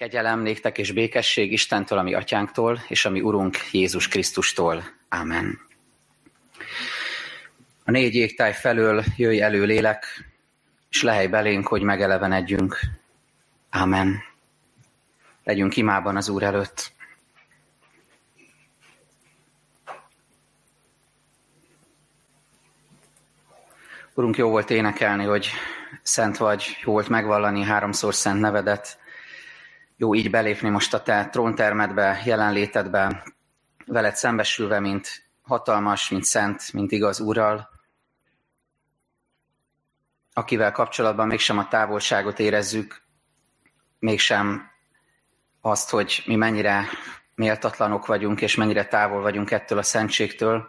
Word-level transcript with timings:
Kegyelem 0.00 0.40
néktek 0.40 0.78
és 0.78 0.92
békesség 0.92 1.52
Istentől, 1.52 1.98
ami 1.98 2.14
atyánktól, 2.14 2.82
és 2.88 3.04
ami 3.04 3.20
Urunk 3.20 3.56
Jézus 3.72 4.08
Krisztustól. 4.08 4.84
Amen. 5.08 5.60
A 7.84 7.90
négy 7.90 8.14
égtáj 8.14 8.52
felől 8.52 9.04
jöjj 9.16 9.40
elő 9.40 9.64
lélek, 9.64 10.30
és 10.90 11.02
lehely 11.02 11.26
belénk, 11.26 11.66
hogy 11.66 11.82
megelevenedjünk. 11.82 12.78
Amen. 13.70 14.22
Legyünk 15.44 15.76
imában 15.76 16.16
az 16.16 16.28
Úr 16.28 16.42
előtt. 16.42 16.92
Urunk, 24.14 24.36
jó 24.36 24.48
volt 24.48 24.70
énekelni, 24.70 25.24
hogy 25.24 25.50
szent 26.02 26.36
vagy, 26.36 26.76
jó 26.84 26.92
volt 26.92 27.08
megvallani 27.08 27.62
háromszor 27.62 28.14
szent 28.14 28.40
nevedet, 28.40 28.99
jó 30.00 30.14
így 30.14 30.30
belépni 30.30 30.68
most 30.68 30.94
a 30.94 31.02
te 31.02 31.28
tróntermedbe, 31.28 32.22
jelenlétedbe, 32.24 33.22
veled 33.86 34.16
szembesülve, 34.16 34.80
mint 34.80 35.30
hatalmas, 35.42 36.10
mint 36.10 36.24
szent, 36.24 36.72
mint 36.72 36.92
igaz 36.92 37.20
Úrral, 37.20 37.68
akivel 40.32 40.72
kapcsolatban 40.72 41.26
mégsem 41.26 41.58
a 41.58 41.68
távolságot 41.68 42.38
érezzük, 42.38 43.02
mégsem 43.98 44.70
azt, 45.60 45.90
hogy 45.90 46.22
mi 46.26 46.36
mennyire 46.36 46.84
méltatlanok 47.34 48.06
vagyunk, 48.06 48.40
és 48.40 48.54
mennyire 48.54 48.86
távol 48.86 49.20
vagyunk 49.20 49.50
ettől 49.50 49.78
a 49.78 49.82
szentségtől, 49.82 50.68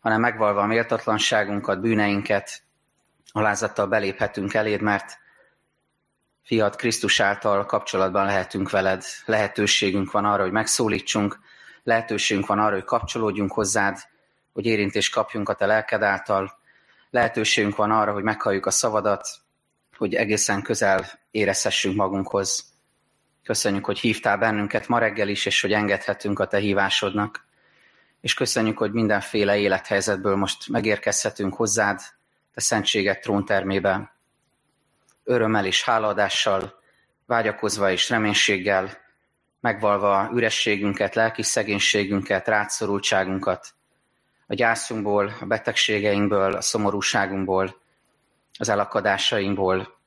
hanem 0.00 0.20
megvalva 0.20 0.60
a 0.60 0.66
méltatlanságunkat, 0.66 1.80
bűneinket, 1.80 2.62
alázattal 3.32 3.86
beléphetünk 3.86 4.54
eléd, 4.54 4.80
mert 4.80 5.18
fiat 6.48 6.76
Krisztus 6.76 7.20
által 7.20 7.64
kapcsolatban 7.64 8.24
lehetünk 8.24 8.70
veled, 8.70 9.04
lehetőségünk 9.24 10.10
van 10.10 10.24
arra, 10.24 10.42
hogy 10.42 10.52
megszólítsunk, 10.52 11.38
lehetőségünk 11.82 12.46
van 12.46 12.58
arra, 12.58 12.74
hogy 12.74 12.84
kapcsolódjunk 12.84 13.52
hozzád, 13.52 13.98
hogy 14.52 14.66
érintést 14.66 15.12
kapjunk 15.12 15.48
a 15.48 15.54
te 15.54 15.66
lelked 15.66 16.02
által, 16.02 16.58
lehetőségünk 17.10 17.76
van 17.76 17.90
arra, 17.90 18.12
hogy 18.12 18.22
meghalljuk 18.22 18.66
a 18.66 18.70
szavadat, 18.70 19.28
hogy 19.96 20.14
egészen 20.14 20.62
közel 20.62 21.06
érezhessünk 21.30 21.96
magunkhoz. 21.96 22.72
Köszönjük, 23.44 23.84
hogy 23.84 23.98
hívtál 23.98 24.38
bennünket 24.38 24.88
ma 24.88 24.98
reggel 24.98 25.28
is, 25.28 25.46
és 25.46 25.60
hogy 25.60 25.72
engedhetünk 25.72 26.38
a 26.38 26.46
te 26.46 26.58
hívásodnak. 26.58 27.46
És 28.20 28.34
köszönjük, 28.34 28.78
hogy 28.78 28.92
mindenféle 28.92 29.58
élethelyzetből 29.58 30.36
most 30.36 30.68
megérkezhetünk 30.68 31.54
hozzád, 31.54 32.00
te 32.54 32.60
szentséget 32.60 33.20
tróntermébe, 33.20 34.17
örömmel 35.28 35.66
és 35.66 35.84
hálaadással, 35.84 36.80
vágyakozva 37.26 37.90
és 37.90 38.08
reménységgel, 38.08 38.98
megvalva 39.60 40.30
ürességünket, 40.34 41.14
lelki 41.14 41.42
szegénységünket, 41.42 42.48
rátszorultságunkat, 42.48 43.74
a 44.46 44.54
gyászunkból, 44.54 45.36
a 45.40 45.44
betegségeinkből, 45.44 46.52
a 46.52 46.60
szomorúságunkból, 46.60 47.80
az 48.58 48.68
elakadásainkból 48.68 49.98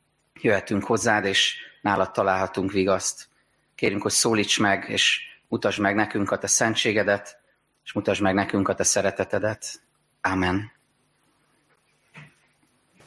jöhetünk 0.42 0.84
hozzád, 0.84 1.26
és 1.26 1.58
nálad 1.82 2.12
találhatunk 2.12 2.72
vigaszt. 2.72 3.28
Kérünk, 3.76 4.02
hogy 4.02 4.12
szólíts 4.12 4.60
meg, 4.60 4.86
és 4.90 5.22
mutasd 5.48 5.80
meg 5.80 5.96
nekünk 5.96 6.32
a 6.32 6.38
te 6.38 6.48
szentségedet, 6.48 7.40
és 7.84 7.94
mutasd 7.94 8.22
meg 8.22 8.34
nekünk 8.34 8.68
a 8.68 8.76
te 8.76 8.84
szeretetedet. 8.84 9.82
Amen. 10.22 10.81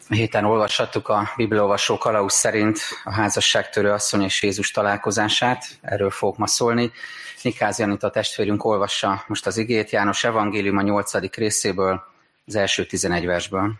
Héten 0.08 0.44
olvashattuk 0.44 1.08
a 1.08 1.32
Bibliolvasó 1.36 1.98
Kalauz 1.98 2.32
szerint 2.32 2.78
a 3.04 3.12
házasságtörő 3.12 3.90
asszony 3.90 4.22
és 4.22 4.42
Jézus 4.42 4.70
találkozását, 4.70 5.64
erről 5.82 6.10
fogok 6.10 6.38
ma 6.38 6.46
szólni. 6.46 6.90
Nikáz 7.42 7.78
Janita 7.78 8.10
testvérünk 8.10 8.64
olvassa 8.64 9.24
most 9.26 9.46
az 9.46 9.56
igét 9.56 9.90
János 9.90 10.24
Evangélium 10.24 10.76
a 10.76 10.82
8. 10.82 11.34
részéből, 11.36 12.02
az 12.46 12.54
első 12.54 12.86
11 12.86 13.26
versből. 13.26 13.72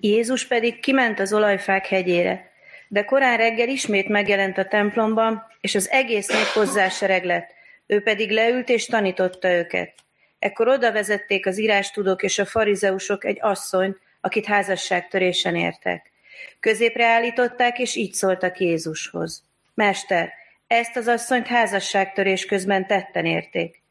Jézus 0.00 0.46
pedig 0.46 0.80
kiment 0.80 1.20
az 1.20 1.32
olajfák 1.32 1.86
hegyére, 1.86 2.50
de 2.88 3.04
korán 3.04 3.36
reggel 3.36 3.68
ismét 3.68 4.08
megjelent 4.08 4.58
a 4.58 4.64
templomban, 4.64 5.46
és 5.60 5.74
az 5.74 5.90
egész 5.90 6.28
nép 6.28 6.46
hozzá 6.46 6.88
lett, 7.22 7.50
ő 7.86 8.02
pedig 8.02 8.30
leült 8.30 8.68
és 8.68 8.86
tanította 8.86 9.50
őket. 9.50 10.03
Ekkor 10.44 10.68
oda 10.68 10.92
vezették 10.92 11.46
az 11.46 11.58
írástudók 11.58 12.22
és 12.22 12.38
a 12.38 12.44
farizeusok 12.44 13.24
egy 13.24 13.38
asszony, 13.40 13.96
akit 14.20 14.46
házasságtörésen 14.46 15.56
értek. 15.56 16.12
Középre 16.60 17.06
állították, 17.06 17.78
és 17.78 17.94
így 17.94 18.12
szóltak 18.12 18.58
Jézushoz. 18.58 19.42
Mester, 19.74 20.32
ezt 20.66 20.96
az 20.96 21.08
asszonyt 21.08 21.46
házasságtörés 21.46 22.44
közben 22.44 22.86
tetten 22.86 23.24
érték. 23.24 23.82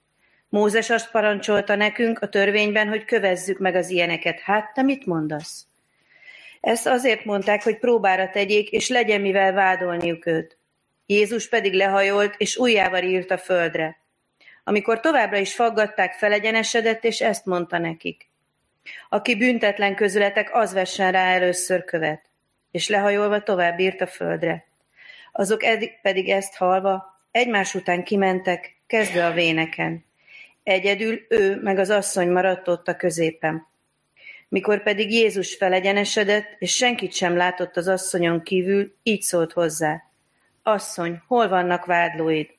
Mózes 0.49 0.89
azt 0.89 1.11
parancsolta 1.11 1.75
nekünk 1.75 2.19
a 2.19 2.29
törvényben, 2.29 2.87
hogy 2.87 3.05
kövezzük 3.05 3.59
meg 3.59 3.75
az 3.75 3.89
ilyeneket. 3.89 4.39
Hát, 4.39 4.73
te 4.73 4.81
mit 4.81 5.05
mondasz? 5.05 5.65
Ezt 6.61 6.87
azért 6.87 7.25
mondták, 7.25 7.63
hogy 7.63 7.77
próbára 7.79 8.29
tegyék, 8.29 8.69
és 8.69 8.89
legyen 8.89 9.21
mivel 9.21 9.53
vádolniuk 9.53 10.25
őt. 10.25 10.57
Jézus 11.05 11.49
pedig 11.49 11.73
lehajolt, 11.73 12.35
és 12.37 12.57
újjával 12.57 13.03
írt 13.03 13.31
a 13.31 13.37
földre. 13.37 14.02
Amikor 14.63 14.99
továbbra 14.99 15.37
is 15.37 15.55
faggatták, 15.55 16.13
felegyenesedett, 16.13 17.03
és 17.03 17.21
ezt 17.21 17.45
mondta 17.45 17.77
nekik. 17.77 18.29
Aki 19.09 19.35
büntetlen 19.35 19.95
közületek, 19.95 20.55
az 20.55 20.73
vessen 20.73 21.11
rá 21.11 21.33
először 21.33 21.85
követ. 21.85 22.21
És 22.71 22.89
lehajolva 22.89 23.43
tovább 23.43 23.79
írt 23.79 24.01
a 24.01 24.07
földre. 24.07 24.65
Azok 25.31 25.63
eddig 25.63 26.01
pedig 26.01 26.29
ezt 26.29 26.55
halva, 26.55 27.21
egymás 27.31 27.73
után 27.75 28.03
kimentek, 28.03 28.75
kezdve 28.87 29.25
a 29.25 29.31
véneken. 29.31 30.05
Egyedül 30.63 31.25
ő 31.29 31.61
meg 31.61 31.77
az 31.77 31.89
asszony 31.89 32.29
maradt 32.29 32.67
ott 32.67 32.87
a 32.87 32.95
középen. 32.95 33.67
Mikor 34.47 34.83
pedig 34.83 35.11
Jézus 35.11 35.55
felegyenesedett, 35.55 36.55
és 36.59 36.75
senkit 36.75 37.13
sem 37.13 37.35
látott 37.37 37.77
az 37.77 37.87
asszonyon 37.87 38.43
kívül, 38.43 38.95
így 39.03 39.21
szólt 39.21 39.51
hozzá. 39.51 40.03
Asszony, 40.63 41.21
hol 41.27 41.47
vannak 41.47 41.85
vádlóid? 41.85 42.49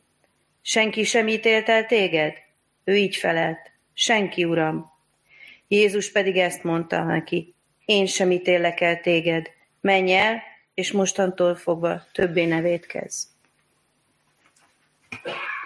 Senki 0.67 1.05
sem 1.05 1.29
ítélt 1.29 1.69
el 1.69 1.87
téged? 1.87 2.35
Ő 2.85 2.97
így 2.97 3.17
felelt. 3.17 3.71
Senki, 3.93 4.45
uram. 4.45 4.93
Jézus 5.69 6.13
pedig 6.13 6.37
ezt 6.37 6.63
mondta 6.63 7.03
neki. 7.03 7.55
Én 7.85 8.07
sem 8.07 8.31
ítélek 8.31 8.81
el 8.81 9.01
téged. 9.01 9.51
Menj 9.81 10.13
el, 10.15 10.43
és 10.75 10.93
mostantól 10.93 11.55
fogva 11.55 12.03
többé 12.13 12.45
nevét 12.45 12.87
kezd. 12.87 13.29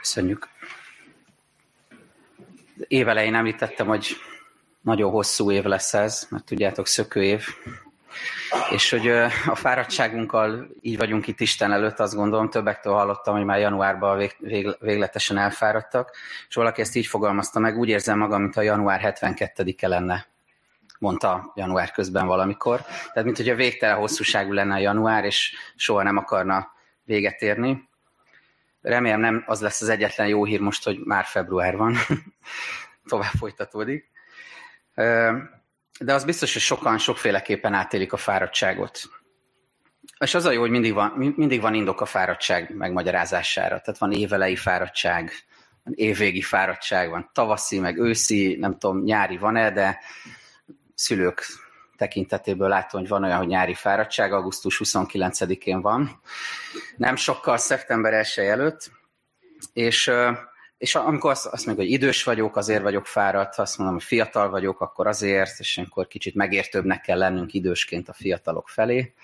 Köszönjük. 0.00 0.48
Évelején 2.88 3.34
említettem, 3.34 3.86
hogy 3.86 4.16
nagyon 4.80 5.10
hosszú 5.10 5.50
év 5.50 5.65
lesz 5.65 5.94
ez, 5.94 6.26
mert 6.30 6.44
tudjátok, 6.44 6.86
szökő 6.86 7.22
év. 7.25 7.44
És 8.70 8.91
hogy 8.91 9.09
a 9.47 9.54
fáradtságunkkal 9.54 10.69
így 10.81 10.97
vagyunk 10.97 11.26
itt 11.26 11.41
Isten 11.41 11.72
előtt, 11.72 11.98
azt 11.98 12.14
gondolom, 12.14 12.50
többektől 12.50 12.92
hallottam, 12.92 13.36
hogy 13.36 13.44
már 13.44 13.59
januárban 13.59 14.16
vég, 14.16 14.36
vég, 14.38 14.76
végletesen 14.81 15.38
elfáradtak, 15.38 16.16
és 16.48 16.54
valaki 16.54 16.81
ezt 16.81 16.97
így 16.97 17.06
fogalmazta 17.06 17.59
meg, 17.59 17.78
úgy 17.78 17.88
érzem 17.88 18.19
magam, 18.19 18.42
mint 18.42 18.56
a 18.56 18.62
január 18.62 19.00
72-e 19.20 19.88
lenne, 19.88 20.26
mondta 20.98 21.53
január 21.54 21.91
közben 21.91 22.26
valamikor. 22.26 22.81
Tehát, 22.81 23.25
mint 23.25 23.36
hogy 23.36 23.48
a 23.48 23.54
végtelen 23.54 23.97
hosszúságú 23.97 24.53
lenne 24.53 24.75
a 24.75 24.78
január, 24.78 25.25
és 25.25 25.54
soha 25.76 26.03
nem 26.03 26.16
akarna 26.16 26.72
véget 27.04 27.42
érni. 27.42 27.88
Remélem 28.82 29.20
nem 29.20 29.44
az 29.47 29.60
lesz 29.60 29.80
az 29.80 29.88
egyetlen 29.88 30.26
jó 30.26 30.44
hír 30.44 30.60
most, 30.60 30.84
hogy 30.84 30.98
már 31.04 31.25
február 31.25 31.76
van. 31.76 31.97
Tovább 33.09 33.32
folytatódik. 33.38 34.10
De 36.00 36.14
az 36.14 36.25
biztos, 36.25 36.53
hogy 36.53 36.62
sokan 36.62 36.98
sokféleképpen 36.98 37.75
átélik 37.75 38.12
a 38.12 38.16
fáradtságot. 38.16 39.00
És 40.19 40.34
az 40.34 40.44
a 40.44 40.50
jó, 40.50 40.60
hogy 40.60 40.71
mindig 40.71 40.92
van, 40.92 41.10
mindig 41.36 41.60
van 41.60 41.74
indok 41.74 42.00
a 42.00 42.06
fáradtság 42.06 42.74
megmagyarázására. 42.74 43.80
Tehát 43.80 43.98
van 43.98 44.12
évelei 44.12 44.56
fáradtság, 44.56 45.33
van 45.84 45.95
évvégi 45.97 46.42
fáradtság, 46.42 47.10
van 47.10 47.30
tavaszi, 47.33 47.78
meg 47.78 47.98
őszi, 47.98 48.56
nem 48.60 48.78
tudom, 48.78 49.03
nyári 49.03 49.36
van-e, 49.36 49.71
de 49.71 49.98
szülők 50.95 51.47
tekintetéből 51.97 52.68
látom, 52.68 53.00
hogy 53.00 53.09
van 53.09 53.24
olyan, 53.24 53.39
hogy 53.39 53.47
nyári 53.47 53.74
fáradtság, 53.74 54.33
augusztus 54.33 54.80
29-én 54.84 55.80
van. 55.80 56.21
Nem 56.97 57.16
sokkal 57.16 57.56
szeptember 57.56 58.12
1 58.12 58.33
előtt, 58.36 58.91
és 59.72 60.10
és 60.78 60.95
amikor 60.95 61.30
azt, 61.30 61.47
azt 61.47 61.66
mondjuk, 61.66 61.89
hogy 61.89 61.97
idős 61.97 62.25
vagyok, 62.25 62.57
azért 62.57 62.83
vagyok 62.83 63.07
fáradt, 63.07 63.59
azt 63.59 63.78
mondom, 63.78 63.97
hogy 63.97 64.04
fiatal 64.04 64.51
vagyok, 64.51 64.80
akkor 64.80 65.07
azért, 65.07 65.59
és 65.59 65.78
akkor 65.78 66.07
kicsit 66.07 66.34
megértőbbnek 66.34 67.01
kell 67.01 67.19
lennünk 67.19 67.54
idősként 67.54 68.09
a 68.09 68.13
fiatalok 68.13 68.69
felé, 68.69 69.15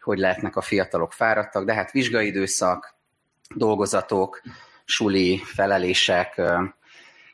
hogy 0.00 0.18
lehetnek 0.18 0.56
a 0.56 0.60
fiatalok 0.60 1.12
fáradtak, 1.12 1.64
de 1.64 1.74
hát 1.74 1.90
vizsgai 1.90 2.26
időszak, 2.26 2.94
dolgozatok, 3.54 4.42
suli, 4.84 5.40
felelések, 5.44 6.40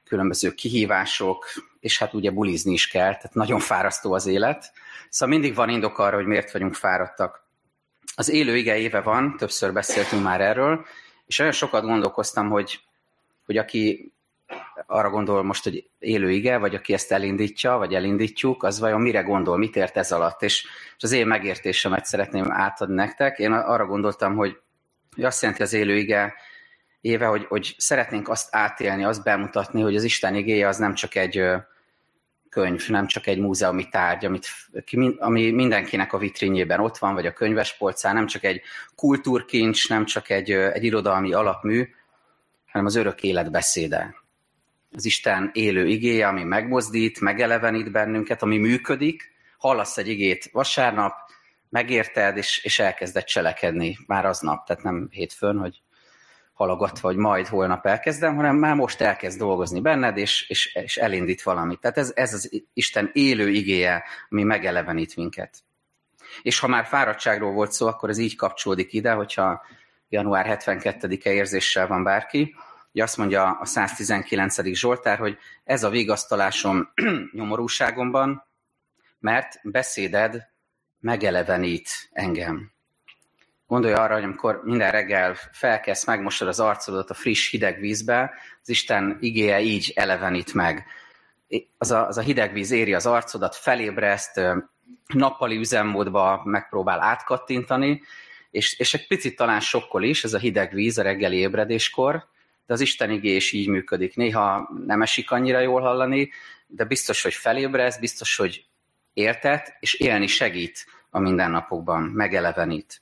különböző 0.04 0.54
kihívások, 0.54 1.46
és 1.80 1.98
hát 1.98 2.14
ugye 2.14 2.30
bulizni 2.30 2.72
is 2.72 2.88
kell, 2.88 3.14
tehát 3.14 3.34
nagyon 3.34 3.58
fárasztó 3.58 4.12
az 4.12 4.26
élet. 4.26 4.72
Szóval 5.08 5.38
mindig 5.38 5.54
van 5.54 5.68
indok 5.68 5.98
arra, 5.98 6.16
hogy 6.16 6.26
miért 6.26 6.52
vagyunk 6.52 6.74
fáradtak. 6.74 7.46
az 8.16 8.28
élő 8.28 8.56
ige 8.56 8.76
éve 8.76 9.00
van, 9.00 9.36
többször 9.36 9.72
beszéltünk 9.72 10.22
már 10.22 10.40
erről, 10.40 10.86
és 11.26 11.38
olyan 11.38 11.52
sokat 11.52 11.82
gondolkoztam, 11.82 12.48
hogy, 12.48 12.80
hogy 13.48 13.56
aki 13.56 14.12
arra 14.86 15.10
gondol 15.10 15.42
most, 15.42 15.64
hogy 15.64 15.90
élő 15.98 16.30
ige, 16.30 16.56
vagy 16.56 16.74
aki 16.74 16.92
ezt 16.92 17.12
elindítja, 17.12 17.76
vagy 17.76 17.94
elindítjuk, 17.94 18.62
az 18.62 18.78
vajon 18.78 19.00
mire 19.00 19.20
gondol, 19.20 19.58
mit 19.58 19.76
ért 19.76 19.96
ez 19.96 20.12
alatt, 20.12 20.42
és, 20.42 20.66
és 20.96 21.02
az 21.02 21.12
én 21.12 21.26
megértésemet 21.26 22.04
szeretném 22.04 22.52
átadni 22.52 22.94
nektek. 22.94 23.38
Én 23.38 23.52
arra 23.52 23.86
gondoltam, 23.86 24.36
hogy, 24.36 24.58
hogy 25.14 25.24
azt 25.24 25.42
jelenti 25.42 25.62
az 25.62 25.72
élő 25.72 25.96
ige 25.96 26.34
éve, 27.00 27.26
hogy, 27.26 27.44
hogy 27.44 27.74
szeretnénk 27.78 28.28
azt 28.28 28.48
átélni, 28.54 29.04
azt 29.04 29.24
bemutatni, 29.24 29.80
hogy 29.80 29.96
az 29.96 30.04
Isten 30.04 30.34
igéje 30.34 30.68
az 30.68 30.76
nem 30.76 30.94
csak 30.94 31.14
egy 31.14 31.42
könyv, 32.48 32.88
nem 32.88 33.06
csak 33.06 33.26
egy 33.26 33.38
múzeumi 33.38 33.88
tárgy, 33.88 34.24
amit, 34.24 34.46
ami 35.18 35.50
mindenkinek 35.50 36.12
a 36.12 36.18
vitrínjében 36.18 36.80
ott 36.80 36.98
van, 36.98 37.14
vagy 37.14 37.26
a 37.26 37.32
könyvespolcán, 37.32 38.14
nem 38.14 38.26
csak 38.26 38.44
egy 38.44 38.60
kultúrkincs, 38.94 39.88
nem 39.88 40.04
csak 40.04 40.30
egy, 40.30 40.50
egy 40.50 40.84
irodalmi 40.84 41.32
alapmű, 41.32 41.88
hanem 42.70 42.86
az 42.86 42.94
örök 42.94 43.22
élet 43.22 43.50
beszéde. 43.50 44.14
Az 44.92 45.04
Isten 45.04 45.50
élő 45.52 45.86
igéje, 45.86 46.28
ami 46.28 46.44
megmozdít, 46.44 47.20
megelevenít 47.20 47.92
bennünket, 47.92 48.42
ami 48.42 48.58
működik, 48.58 49.32
hallasz 49.58 49.98
egy 49.98 50.08
igét 50.08 50.48
vasárnap, 50.52 51.14
megérted, 51.68 52.36
és, 52.36 52.64
és 52.64 52.78
elkezded 52.78 53.24
cselekedni 53.24 53.98
már 54.06 54.26
aznap, 54.26 54.66
tehát 54.66 54.82
nem 54.82 55.08
hétfőn, 55.10 55.58
hogy 55.58 55.82
halogatva, 56.52 57.08
hogy 57.08 57.16
majd 57.16 57.46
holnap 57.46 57.86
elkezdem, 57.86 58.36
hanem 58.36 58.56
már 58.56 58.74
most 58.74 59.00
elkezd 59.00 59.38
dolgozni 59.38 59.80
benned, 59.80 60.16
és, 60.16 60.48
és, 60.48 60.74
és 60.74 60.96
elindít 60.96 61.42
valamit. 61.42 61.80
Tehát 61.80 61.98
ez, 61.98 62.12
ez 62.14 62.34
az 62.34 62.62
Isten 62.72 63.10
élő 63.12 63.48
igéje, 63.48 64.04
ami 64.28 64.42
megelevenít 64.42 65.16
minket. 65.16 65.58
És 66.42 66.58
ha 66.58 66.66
már 66.66 66.84
fáradtságról 66.84 67.52
volt 67.52 67.72
szó, 67.72 67.86
akkor 67.86 68.08
ez 68.08 68.18
így 68.18 68.36
kapcsolódik 68.36 68.92
ide, 68.92 69.12
hogyha 69.12 69.62
január 70.08 70.58
72-e 70.60 71.30
érzéssel 71.30 71.86
van 71.86 72.02
bárki, 72.02 72.54
Ugye 72.92 73.02
azt 73.02 73.16
mondja 73.16 73.50
a 73.60 73.64
119. 73.64 74.62
Zsoltár, 74.62 75.18
hogy 75.18 75.38
ez 75.64 75.84
a 75.84 75.88
vigasztalásom 75.88 76.92
nyomorúságomban, 77.32 78.46
mert 79.18 79.60
beszéded 79.62 80.48
megelevenít 81.00 81.88
engem. 82.12 82.72
Gondolj 83.66 83.94
arra, 83.94 84.14
hogy 84.14 84.24
amikor 84.24 84.60
minden 84.64 84.90
reggel 84.90 85.34
felkezd, 85.52 86.06
megmosod 86.06 86.48
az 86.48 86.60
arcodat 86.60 87.10
a 87.10 87.14
friss, 87.14 87.50
hideg 87.50 87.80
vízbe, 87.80 88.30
az 88.62 88.68
Isten 88.68 89.16
igéje 89.20 89.60
így 89.60 89.92
elevenít 89.96 90.54
meg. 90.54 90.86
Az 91.78 91.90
a, 91.90 92.06
az 92.06 92.16
a 92.18 92.20
hideg 92.20 92.52
víz 92.52 92.70
éri 92.70 92.94
az 92.94 93.06
arcodat, 93.06 93.54
felébreszt, 93.54 94.40
nappali 95.06 95.56
üzemmódba 95.56 96.42
megpróbál 96.44 97.00
átkattintani, 97.00 98.02
és, 98.50 98.78
és 98.78 98.94
egy 98.94 99.06
picit 99.06 99.36
talán 99.36 99.60
sokkol 99.60 100.02
is 100.02 100.24
ez 100.24 100.34
a 100.34 100.38
hideg 100.38 100.74
víz 100.74 100.98
a 100.98 101.02
reggeli 101.02 101.36
ébredéskor, 101.36 102.26
de 102.66 102.72
az 102.72 102.80
Isten 102.80 103.10
igé 103.10 103.34
is 103.34 103.52
így 103.52 103.68
működik. 103.68 104.16
Néha 104.16 104.70
nem 104.86 105.02
esik 105.02 105.30
annyira 105.30 105.60
jól 105.60 105.80
hallani, 105.80 106.30
de 106.66 106.84
biztos, 106.84 107.22
hogy 107.22 107.34
felébrez, 107.34 107.98
biztos, 107.98 108.36
hogy 108.36 108.64
értet, 109.12 109.76
és 109.80 109.94
élni 109.94 110.26
segít 110.26 110.86
a 111.10 111.18
mindennapokban, 111.18 112.02
megelevenít. 112.02 113.00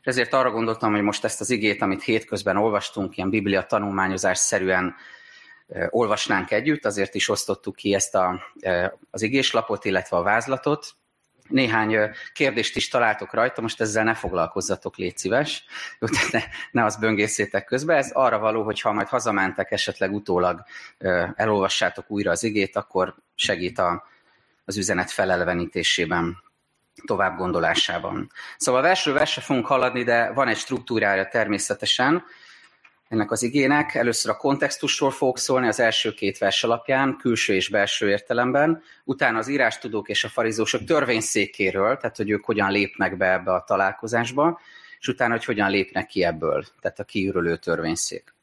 És 0.00 0.06
ezért 0.06 0.32
arra 0.32 0.50
gondoltam, 0.50 0.92
hogy 0.92 1.02
most 1.02 1.24
ezt 1.24 1.40
az 1.40 1.50
igét, 1.50 1.82
amit 1.82 2.02
hétközben 2.02 2.56
olvastunk, 2.56 3.16
ilyen 3.16 3.30
biblia 3.30 3.62
tanulmányozás 3.62 4.38
szerűen 4.38 4.94
olvasnánk 5.88 6.50
együtt, 6.50 6.84
azért 6.84 7.14
is 7.14 7.28
osztottuk 7.28 7.76
ki 7.76 7.94
ezt 7.94 8.14
a, 8.14 8.42
az 9.10 9.22
igéslapot, 9.22 9.84
illetve 9.84 10.16
a 10.16 10.22
vázlatot. 10.22 10.94
Néhány 11.50 11.96
kérdést 12.32 12.76
is 12.76 12.88
találtok 12.88 13.32
rajta, 13.34 13.60
most 13.60 13.80
ezzel 13.80 14.04
ne 14.04 14.14
foglalkozzatok, 14.14 14.96
légy 14.96 15.18
szíves, 15.18 15.64
ne, 16.30 16.40
ne 16.70 16.84
azt 16.84 17.00
böngészétek 17.00 17.64
közben. 17.64 17.96
Ez 17.96 18.10
arra 18.12 18.38
való, 18.38 18.62
hogy 18.62 18.80
ha 18.80 18.92
majd 18.92 19.08
hazamentek, 19.08 19.70
esetleg 19.70 20.12
utólag 20.12 20.62
elolvassátok 21.34 22.10
újra 22.10 22.30
az 22.30 22.42
igét, 22.42 22.76
akkor 22.76 23.14
segít 23.34 23.78
a, 23.78 24.06
az 24.64 24.76
üzenet 24.76 25.10
felelvenítésében 25.10 26.42
tovább 27.04 27.36
gondolásában. 27.36 28.30
Szóval 28.56 28.82
versről 28.82 29.14
versre 29.14 29.42
fogunk 29.42 29.66
haladni, 29.66 30.02
de 30.02 30.32
van 30.32 30.48
egy 30.48 30.56
struktúrája 30.56 31.28
természetesen 31.28 32.24
ennek 33.10 33.30
az 33.30 33.42
igének. 33.42 33.94
Először 33.94 34.30
a 34.30 34.36
kontextusról 34.36 35.10
fogok 35.10 35.38
szólni 35.38 35.66
az 35.66 35.80
első 35.80 36.14
két 36.14 36.38
vers 36.38 36.64
alapján, 36.64 37.16
külső 37.16 37.54
és 37.54 37.68
belső 37.68 38.08
értelemben, 38.08 38.82
utána 39.04 39.38
az 39.38 39.48
írástudók 39.48 40.08
és 40.08 40.24
a 40.24 40.28
farizósok 40.28 40.84
törvényszékéről, 40.84 41.96
tehát 41.96 42.16
hogy 42.16 42.30
ők 42.30 42.44
hogyan 42.44 42.70
lépnek 42.70 43.16
be 43.16 43.32
ebbe 43.32 43.52
a 43.52 43.64
találkozásba, 43.66 44.60
és 45.00 45.08
utána, 45.08 45.32
hogy 45.32 45.44
hogyan 45.44 45.70
lépnek 45.70 46.06
ki 46.06 46.24
ebből, 46.24 46.64
tehát 46.80 46.98
a 46.98 47.04
kiürülő 47.04 47.56
törvényszék. 47.56 48.34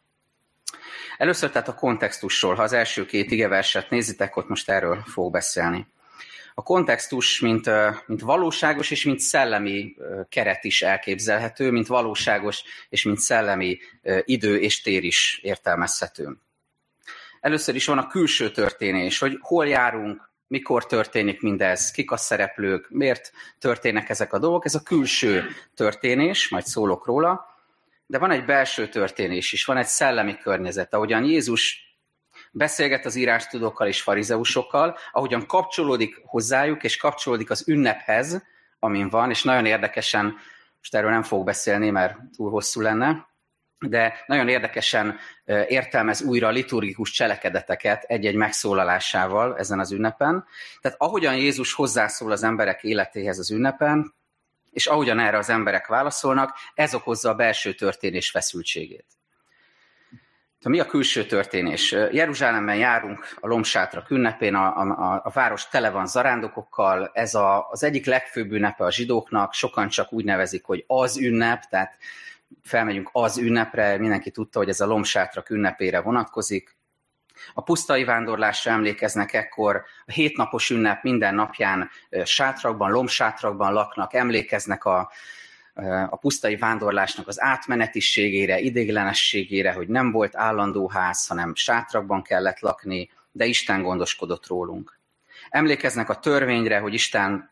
Először 1.17 1.49
tehát 1.49 1.67
a 1.67 1.75
kontextusról, 1.75 2.55
ha 2.55 2.63
az 2.63 2.73
első 2.73 3.05
két 3.05 3.31
igeverset 3.31 3.89
nézitek, 3.89 4.35
ott 4.35 4.47
most 4.47 4.69
erről 4.69 5.03
fog 5.05 5.31
beszélni 5.31 5.87
a 6.59 6.63
kontextus, 6.63 7.39
mint, 7.39 7.69
mint 8.05 8.21
valóságos 8.21 8.91
és 8.91 9.03
mint 9.03 9.19
szellemi 9.19 9.95
keret 10.29 10.63
is 10.63 10.81
elképzelhető, 10.81 11.71
mint 11.71 11.87
valóságos 11.87 12.63
és 12.89 13.03
mint 13.03 13.19
szellemi 13.19 13.79
idő 14.23 14.59
és 14.59 14.81
tér 14.81 15.03
is 15.03 15.39
értelmezhető. 15.43 16.37
Először 17.39 17.75
is 17.75 17.85
van 17.85 17.97
a 17.97 18.07
külső 18.07 18.51
történés, 18.51 19.19
hogy 19.19 19.37
hol 19.41 19.67
járunk, 19.67 20.29
mikor 20.47 20.85
történik 20.85 21.41
mindez, 21.41 21.91
kik 21.91 22.11
a 22.11 22.17
szereplők, 22.17 22.89
miért 22.89 23.31
történnek 23.59 24.09
ezek 24.09 24.33
a 24.33 24.39
dolgok. 24.39 24.65
Ez 24.65 24.75
a 24.75 24.83
külső 24.83 25.45
történés, 25.75 26.49
majd 26.49 26.65
szólok 26.65 27.05
róla, 27.05 27.55
de 28.05 28.17
van 28.17 28.31
egy 28.31 28.45
belső 28.45 28.89
történés 28.89 29.51
is, 29.51 29.65
van 29.65 29.77
egy 29.77 29.87
szellemi 29.87 30.37
környezet. 30.37 30.93
Ahogyan 30.93 31.23
Jézus 31.23 31.86
beszélget 32.57 33.05
az 33.05 33.15
írástudókkal 33.15 33.87
és 33.87 34.01
farizeusokkal, 34.01 34.97
ahogyan 35.11 35.45
kapcsolódik 35.45 36.21
hozzájuk, 36.25 36.83
és 36.83 36.97
kapcsolódik 36.97 37.49
az 37.49 37.67
ünnephez, 37.67 38.43
amin 38.79 39.09
van, 39.09 39.29
és 39.29 39.43
nagyon 39.43 39.65
érdekesen, 39.65 40.37
most 40.77 40.95
erről 40.95 41.09
nem 41.09 41.23
fogok 41.23 41.45
beszélni, 41.45 41.89
mert 41.89 42.17
túl 42.35 42.49
hosszú 42.49 42.81
lenne, 42.81 43.27
de 43.79 44.23
nagyon 44.25 44.47
érdekesen 44.47 45.19
értelmez 45.67 46.21
újra 46.21 46.49
liturgikus 46.49 47.11
cselekedeteket 47.11 48.03
egy-egy 48.03 48.35
megszólalásával 48.35 49.57
ezen 49.57 49.79
az 49.79 49.91
ünnepen. 49.91 50.45
Tehát 50.81 50.97
ahogyan 51.01 51.35
Jézus 51.35 51.73
hozzászól 51.73 52.31
az 52.31 52.43
emberek 52.43 52.83
életéhez 52.83 53.39
az 53.39 53.51
ünnepen, 53.51 54.15
és 54.71 54.87
ahogyan 54.87 55.19
erre 55.19 55.37
az 55.37 55.49
emberek 55.49 55.87
válaszolnak, 55.87 56.57
ez 56.73 56.93
okozza 56.93 57.29
a 57.29 57.35
belső 57.35 57.73
történés 57.73 58.29
feszültségét. 58.29 59.16
Mi 60.65 60.79
a 60.79 60.85
külső 60.85 61.25
történés? 61.25 61.91
Jeruzsálemben 61.91 62.75
járunk 62.75 63.27
a 63.39 63.47
Lombsátrak 63.47 64.09
ünnepén, 64.09 64.55
a, 64.55 64.77
a, 64.77 65.21
a 65.23 65.29
város 65.29 65.67
tele 65.67 65.89
van 65.89 66.07
zarándokokkal, 66.07 67.09
ez 67.13 67.35
a, 67.35 67.67
az 67.69 67.83
egyik 67.83 68.05
legfőbb 68.05 68.51
ünnepe 68.51 68.83
a 68.83 68.91
zsidóknak, 68.91 69.53
sokan 69.53 69.87
csak 69.87 70.13
úgy 70.13 70.25
nevezik, 70.25 70.65
hogy 70.65 70.83
az 70.87 71.17
ünnep, 71.17 71.63
tehát 71.63 71.97
felmegyünk 72.63 73.09
az 73.11 73.37
ünnepre, 73.37 73.97
mindenki 73.97 74.31
tudta, 74.31 74.59
hogy 74.59 74.69
ez 74.69 74.79
a 74.79 74.85
Lombsátrak 74.85 75.49
ünnepére 75.49 76.01
vonatkozik. 76.01 76.75
A 77.53 77.63
pusztai 77.63 78.03
vándorlásra 78.03 78.71
emlékeznek 78.71 79.33
ekkor, 79.33 79.83
a 80.05 80.11
hétnapos 80.11 80.69
ünnep 80.69 81.03
minden 81.03 81.35
napján 81.35 81.89
sátrakban, 82.23 82.91
lombsátrakban 82.91 83.73
laknak, 83.73 84.13
emlékeznek 84.13 84.85
a, 84.85 85.11
a 86.09 86.15
pusztai 86.15 86.55
vándorlásnak 86.55 87.27
az 87.27 87.41
átmenetiségére, 87.41 88.59
idéglenességére, 88.59 89.71
hogy 89.71 89.87
nem 89.87 90.11
volt 90.11 90.35
állandó 90.35 90.87
ház, 90.87 91.27
hanem 91.27 91.55
sátrakban 91.55 92.21
kellett 92.21 92.59
lakni, 92.59 93.09
de 93.31 93.45
Isten 93.45 93.81
gondoskodott 93.81 94.47
rólunk. 94.47 94.99
Emlékeznek 95.49 96.09
a 96.09 96.19
törvényre, 96.19 96.79
hogy 96.79 96.93
Isten 96.93 97.49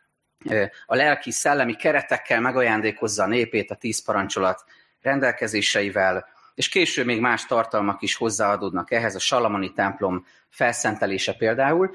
a 0.86 0.94
lelki, 0.94 1.30
szellemi 1.30 1.74
keretekkel 1.74 2.40
megajándékozza 2.40 3.22
a 3.22 3.26
népét 3.26 3.70
a 3.70 3.74
tíz 3.74 4.04
parancsolat 4.04 4.64
rendelkezéseivel, 5.02 6.26
és 6.54 6.68
később 6.68 7.06
még 7.06 7.20
más 7.20 7.46
tartalmak 7.46 8.02
is 8.02 8.14
hozzáadódnak 8.14 8.90
ehhez, 8.90 9.14
a 9.14 9.18
Salamoni 9.18 9.72
templom 9.72 10.26
felszentelése 10.48 11.34
például, 11.34 11.94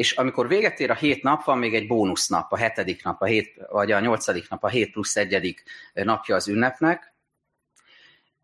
és 0.00 0.12
amikor 0.12 0.48
véget 0.48 0.80
ér 0.80 0.90
a 0.90 0.94
hét 0.94 1.22
nap, 1.22 1.44
van 1.44 1.58
még 1.58 1.74
egy 1.74 1.86
bónusznap, 1.86 2.52
a 2.52 2.56
hetedik 2.56 3.04
nap, 3.04 3.22
a 3.22 3.24
hét, 3.24 3.54
vagy 3.68 3.92
a 3.92 4.00
nyolcadik 4.00 4.50
nap, 4.50 4.64
a 4.64 4.68
hét 4.68 4.92
plusz 4.92 5.16
egyedik 5.16 5.62
napja 5.92 6.34
az 6.34 6.48
ünnepnek, 6.48 7.12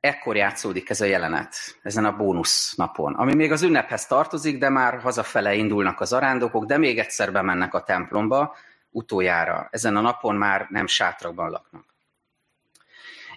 ekkor 0.01 0.37
játszódik 0.37 0.91
ez 0.91 1.01
a 1.01 1.05
jelenet, 1.05 1.55
ezen 1.83 2.05
a 2.05 2.17
bónusz 2.17 2.75
napon, 2.75 3.15
ami 3.15 3.35
még 3.35 3.53
az 3.53 3.63
ünnephez 3.63 4.07
tartozik, 4.07 4.59
de 4.59 4.69
már 4.69 5.01
hazafele 5.01 5.55
indulnak 5.55 6.01
az 6.01 6.13
arándokok, 6.13 6.65
de 6.65 6.79
még 6.79 6.99
egyszer 6.99 7.33
bemennek 7.33 7.75
a 7.75 7.83
templomba, 7.83 8.57
utoljára. 8.91 9.69
Ezen 9.71 9.97
a 9.97 10.01
napon 10.01 10.35
már 10.35 10.67
nem 10.71 10.87
sátrakban 10.87 11.51
laknak. 11.51 11.96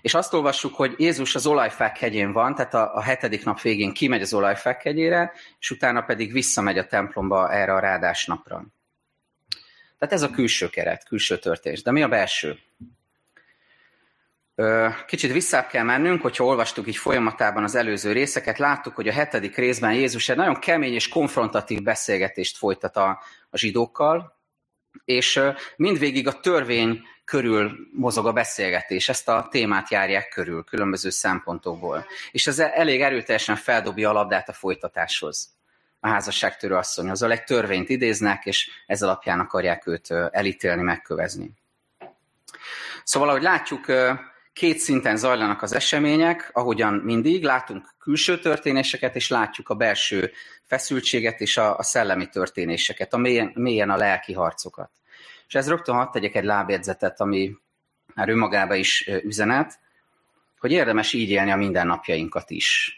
És 0.01 0.13
azt 0.13 0.33
olvassuk, 0.33 0.75
hogy 0.75 0.95
Jézus 0.97 1.35
az 1.35 1.45
olajfák 1.45 1.97
hegyén 1.97 2.31
van, 2.31 2.55
tehát 2.55 2.73
a, 2.73 2.95
a 2.95 3.01
hetedik 3.01 3.45
nap 3.45 3.61
végén 3.61 3.93
kimegy 3.93 4.21
az 4.21 4.33
olajfák 4.33 4.81
hegyére, 4.83 5.31
és 5.59 5.71
utána 5.71 6.01
pedig 6.01 6.31
visszamegy 6.31 6.77
a 6.77 6.87
templomba 6.87 7.51
erre 7.51 7.73
a 7.73 7.79
rádás 7.79 8.25
napra. 8.25 8.65
Tehát 9.97 10.13
ez 10.13 10.21
a 10.21 10.29
külső 10.29 10.69
keret, 10.69 11.07
külső 11.07 11.37
történés. 11.37 11.81
De 11.81 11.91
mi 11.91 12.01
a 12.01 12.07
belső? 12.07 12.59
Kicsit 15.05 15.31
vissza 15.31 15.67
kell 15.67 15.83
mennünk, 15.83 16.21
hogyha 16.21 16.43
olvastuk 16.43 16.87
így 16.87 16.97
folyamatában 16.97 17.63
az 17.63 17.75
előző 17.75 18.11
részeket, 18.11 18.57
láttuk, 18.57 18.95
hogy 18.95 19.07
a 19.07 19.11
hetedik 19.11 19.55
részben 19.55 19.93
Jézus 19.93 20.29
egy 20.29 20.35
nagyon 20.35 20.59
kemény 20.59 20.93
és 20.93 21.07
konfrontatív 21.07 21.81
beszélgetést 21.81 22.57
folytat 22.57 22.95
a, 22.95 23.23
a 23.49 23.57
zsidókkal, 23.57 24.37
és 25.05 25.41
mindvégig 25.75 26.27
a 26.27 26.39
törvény 26.39 27.01
körül 27.29 27.87
mozog 27.91 28.27
a 28.27 28.31
beszélgetés, 28.31 29.09
ezt 29.09 29.29
a 29.29 29.47
témát 29.51 29.91
járják 29.91 30.29
körül, 30.29 30.63
különböző 30.63 31.09
szempontokból. 31.09 32.05
És 32.31 32.47
ez 32.47 32.59
elég 32.59 33.01
erőteljesen 33.01 33.55
feldobja 33.55 34.09
a 34.09 34.13
labdát 34.13 34.49
a 34.49 34.53
folytatáshoz. 34.53 35.49
A 35.99 36.07
házasságtörő 36.07 36.75
asszonyhoz. 36.75 37.23
egy 37.23 37.43
törvényt 37.43 37.89
idéznek, 37.89 38.45
és 38.45 38.69
ez 38.85 39.03
alapján 39.03 39.39
akarják 39.39 39.87
őt 39.87 40.11
elítélni, 40.31 40.81
megkövezni. 40.81 41.51
Szóval, 43.03 43.29
ahogy 43.29 43.41
látjuk, 43.41 43.85
két 44.53 44.79
szinten 44.79 45.17
zajlanak 45.17 45.61
az 45.61 45.73
események, 45.73 46.49
ahogyan 46.53 46.93
mindig, 46.93 47.43
látunk 47.43 47.95
külső 47.99 48.39
történéseket, 48.39 49.15
és 49.15 49.29
látjuk 49.29 49.69
a 49.69 49.75
belső 49.75 50.31
feszültséget 50.65 51.41
és 51.41 51.57
a, 51.57 51.77
a 51.77 51.83
szellemi 51.83 52.27
történéseket, 52.29 53.13
a 53.13 53.17
mélyen, 53.17 53.51
mélyen 53.55 53.89
a 53.89 53.97
lelki 53.97 54.33
harcokat. 54.33 54.91
És 55.49 55.55
ez 55.55 55.69
rögtön 55.69 55.95
hadd 55.95 56.11
tegyek 56.11 56.35
egy 56.35 56.43
lábjegyzetet, 56.43 57.19
ami 57.19 57.55
már 58.15 58.29
önmagában 58.29 58.77
is 58.77 59.09
üzenet, 59.23 59.79
hogy 60.59 60.71
érdemes 60.71 61.13
így 61.13 61.29
élni 61.29 61.51
a 61.51 61.55
mindennapjainkat 61.55 62.49
is. 62.49 62.93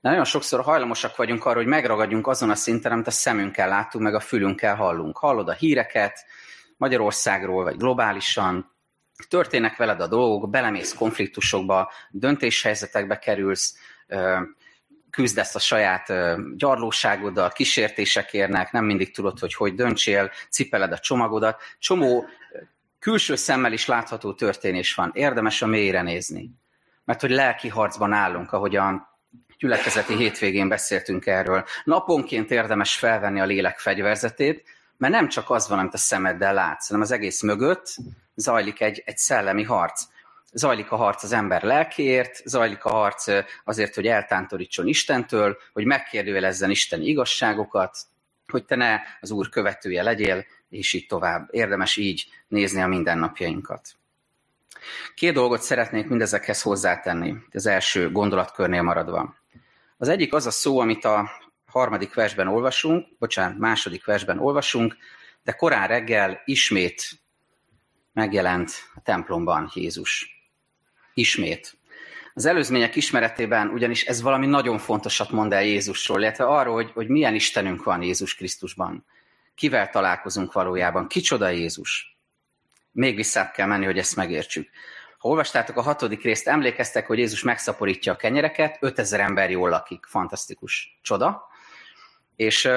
De 0.00 0.08
nagyon 0.08 0.24
sokszor 0.24 0.60
hajlamosak 0.60 1.16
vagyunk 1.16 1.44
arra, 1.44 1.56
hogy 1.56 1.66
megragadjunk 1.66 2.26
azon 2.26 2.50
a 2.50 2.54
szinten, 2.54 2.92
amit 2.92 3.06
a 3.06 3.10
szemünkkel 3.10 3.68
látunk, 3.68 4.04
meg 4.04 4.14
a 4.14 4.20
fülünkkel 4.20 4.74
hallunk. 4.74 5.18
Hallod 5.18 5.48
a 5.48 5.52
híreket 5.52 6.24
Magyarországról, 6.76 7.64
vagy 7.64 7.76
globálisan, 7.76 8.72
történnek 9.28 9.76
veled 9.76 10.00
a 10.00 10.06
dolgok, 10.06 10.50
belemész 10.50 10.94
konfliktusokba, 10.94 11.92
döntéshelyzetekbe 12.10 13.18
kerülsz, 13.18 13.76
küzdesz 15.10 15.54
a 15.54 15.58
saját 15.58 16.12
gyarlóságoddal, 16.56 17.50
kísértések 17.50 18.32
érnek, 18.32 18.72
nem 18.72 18.84
mindig 18.84 19.14
tudod, 19.14 19.38
hogy 19.38 19.54
hogy 19.54 19.74
döntsél, 19.74 20.30
cipeled 20.50 20.92
a 20.92 20.98
csomagodat. 20.98 21.62
Csomó 21.78 22.26
külső 22.98 23.36
szemmel 23.36 23.72
is 23.72 23.86
látható 23.86 24.32
történés 24.32 24.94
van. 24.94 25.10
Érdemes 25.14 25.62
a 25.62 25.66
mélyre 25.66 26.02
nézni. 26.02 26.50
Mert 27.04 27.20
hogy 27.20 27.30
lelki 27.30 27.68
harcban 27.68 28.12
állunk, 28.12 28.52
ahogy 28.52 28.76
a 28.76 29.16
gyülekezeti 29.58 30.16
hétvégén 30.16 30.68
beszéltünk 30.68 31.26
erről. 31.26 31.64
Naponként 31.84 32.50
érdemes 32.50 32.96
felvenni 32.96 33.40
a 33.40 33.44
lélek 33.44 33.78
fegyverzetét, 33.78 34.64
mert 34.96 35.12
nem 35.12 35.28
csak 35.28 35.50
az 35.50 35.68
van, 35.68 35.78
amit 35.78 35.94
a 35.94 35.98
szemeddel 35.98 36.54
látsz, 36.54 36.86
hanem 36.86 37.02
az 37.02 37.10
egész 37.10 37.42
mögött 37.42 37.96
zajlik 38.34 38.80
egy, 38.80 39.02
egy 39.06 39.18
szellemi 39.18 39.62
harc. 39.62 40.02
Zajlik 40.58 40.92
a 40.92 40.96
harc 40.96 41.22
az 41.22 41.32
ember 41.32 41.62
lelkéért, 41.62 42.42
zajlik 42.44 42.84
a 42.84 42.90
harc 42.90 43.26
azért, 43.64 43.94
hogy 43.94 44.06
eltántorítson 44.06 44.86
Istentől, 44.86 45.56
hogy 45.72 45.84
megkérdőjelezzen 45.84 46.70
Isten 46.70 47.02
igazságokat, 47.02 47.98
hogy 48.46 48.64
te 48.64 48.76
ne 48.76 49.00
az 49.20 49.30
Úr 49.30 49.48
követője 49.48 50.02
legyél, 50.02 50.44
és 50.68 50.92
így 50.92 51.06
tovább. 51.06 51.48
Érdemes 51.50 51.96
így 51.96 52.26
nézni 52.48 52.82
a 52.82 52.86
mindennapjainkat. 52.86 53.88
Két 55.14 55.32
dolgot 55.32 55.62
szeretnék 55.62 56.08
mindezekhez 56.08 56.62
hozzátenni, 56.62 57.36
az 57.52 57.66
első 57.66 58.10
gondolatkörnél 58.12 58.82
maradva. 58.82 59.34
Az 59.96 60.08
egyik 60.08 60.32
az 60.32 60.46
a 60.46 60.50
szó, 60.50 60.80
amit 60.80 61.04
a 61.04 61.30
harmadik 61.66 62.14
versben 62.14 62.48
olvasunk, 62.48 63.06
bocsánat, 63.18 63.58
második 63.58 64.04
versben 64.04 64.38
olvasunk, 64.38 64.96
de 65.42 65.52
korán 65.52 65.88
reggel 65.88 66.42
ismét 66.44 67.10
megjelent 68.12 68.70
a 68.94 69.00
templomban 69.00 69.70
Jézus. 69.74 70.37
Ismét. 71.18 71.76
Az 72.34 72.44
előzmények 72.44 72.96
ismeretében 72.96 73.68
ugyanis 73.68 74.04
ez 74.04 74.22
valami 74.22 74.46
nagyon 74.46 74.78
fontosat 74.78 75.30
mond 75.30 75.52
el 75.52 75.64
Jézusról, 75.64 76.20
illetve 76.20 76.44
arról, 76.44 76.74
hogy, 76.74 76.90
hogy 76.94 77.08
milyen 77.08 77.34
Istenünk 77.34 77.82
van 77.82 78.02
Jézus 78.02 78.34
Krisztusban. 78.34 79.04
Kivel 79.54 79.88
találkozunk 79.88 80.52
valójában? 80.52 81.08
Kicsoda 81.08 81.48
Jézus? 81.48 82.16
Még 82.92 83.16
vissza 83.16 83.50
kell 83.54 83.66
menni, 83.66 83.84
hogy 83.84 83.98
ezt 83.98 84.16
megértsük. 84.16 84.68
Ha 85.18 85.28
olvastátok 85.28 85.76
a 85.76 85.82
hatodik 85.82 86.22
részt, 86.22 86.48
emlékeztek, 86.48 87.06
hogy 87.06 87.18
Jézus 87.18 87.42
megszaporítja 87.42 88.12
a 88.12 88.16
kenyereket, 88.16 88.76
5000 88.80 89.20
ember 89.20 89.50
jól 89.50 89.68
lakik. 89.68 90.04
Fantasztikus 90.08 90.98
csoda. 91.02 91.48
És 92.36 92.68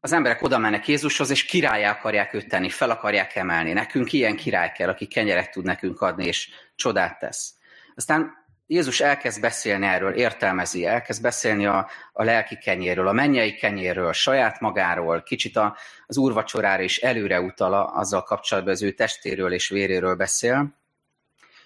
az 0.00 0.12
emberek 0.12 0.42
oda 0.42 0.58
mennek 0.58 0.88
Jézushoz, 0.88 1.30
és 1.30 1.44
királyá 1.44 1.90
akarják 1.90 2.34
őt 2.34 2.48
tenni, 2.48 2.68
fel 2.68 2.90
akarják 2.90 3.36
emelni. 3.36 3.72
Nekünk 3.72 4.12
ilyen 4.12 4.36
király 4.36 4.72
kell, 4.72 4.88
aki 4.88 5.06
kenyeret 5.06 5.50
tud 5.50 5.64
nekünk 5.64 6.00
adni, 6.00 6.26
és 6.26 6.48
csodát 6.80 7.18
tesz. 7.18 7.54
Aztán 7.94 8.38
Jézus 8.66 9.00
elkezd 9.00 9.40
beszélni 9.40 9.86
erről, 9.86 10.12
értelmezi, 10.12 10.86
elkezd 10.86 11.22
beszélni 11.22 11.66
a, 11.66 11.88
a 12.12 12.24
lelki 12.24 12.56
kenyéről, 12.56 13.08
a 13.08 13.12
mennyei 13.12 13.54
kenyérről, 13.54 14.12
saját 14.12 14.60
magáról, 14.60 15.22
kicsit 15.22 15.56
a, 15.56 15.76
az 16.06 16.16
úrvacsorára 16.16 16.82
is 16.82 16.98
előre 16.98 17.40
utal 17.40 17.74
azzal 17.74 18.22
kapcsolatban 18.22 18.72
az 18.72 18.82
ő 18.82 18.90
testéről 18.90 19.52
és 19.52 19.68
véréről 19.68 20.14
beszél. 20.14 20.74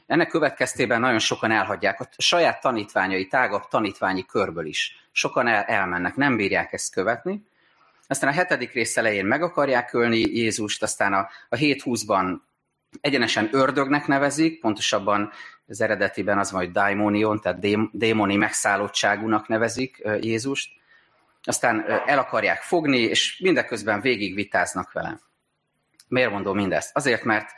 Ennek 0.07 0.29
következtében 0.29 1.01
nagyon 1.01 1.19
sokan 1.19 1.51
elhagyják 1.51 2.01
a 2.01 2.09
saját 2.17 2.61
tanítványai, 2.61 3.27
tágabb 3.27 3.69
tanítványi 3.69 4.27
körből 4.27 4.67
is. 4.67 5.09
Sokan 5.13 5.47
el, 5.47 5.63
elmennek, 5.63 6.17
nem 6.17 6.37
bírják 6.37 6.73
ezt 6.73 6.93
követni, 6.93 7.47
aztán 8.07 8.31
a 8.31 8.33
hetedik 8.33 8.73
rész 8.73 8.97
elején 8.97 9.27
meg 9.27 9.43
akarják 9.43 9.93
ölni 9.93 10.19
Jézust, 10.19 10.83
aztán 10.83 11.13
a, 11.13 11.29
a 11.49 11.57
7-20-ban 11.57 12.37
egyenesen 13.01 13.49
ördögnek 13.53 14.07
nevezik, 14.07 14.61
pontosabban 14.61 15.33
az 15.67 15.81
eredetiben 15.81 16.39
az 16.39 16.51
hogy 16.51 16.71
daimonion, 16.71 17.41
tehát 17.41 17.59
démoni 17.93 18.37
megszállottságúnak 18.37 19.49
nevezik 19.49 20.03
Jézust. 20.21 20.71
Aztán 21.43 21.85
el 22.07 22.19
akarják 22.19 22.63
fogni, 22.63 22.99
és 22.99 23.39
mindeközben 23.39 24.01
végig 24.01 24.35
vitáznak 24.35 24.93
vele. 24.93 25.21
Miért 26.09 26.31
mondom 26.31 26.57
mindezt? 26.57 26.97
Azért, 26.97 27.25
mert 27.25 27.51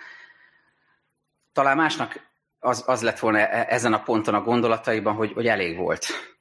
talán 1.52 1.76
másnak 1.76 2.20
az, 2.58 2.82
az 2.86 3.02
lett 3.02 3.18
volna 3.18 3.38
e, 3.38 3.66
ezen 3.68 3.92
a 3.92 4.02
ponton 4.02 4.34
a 4.34 4.42
gondolataiban, 4.42 5.14
hogy, 5.14 5.32
hogy 5.32 5.46
elég 5.46 5.76
volt 5.76 6.35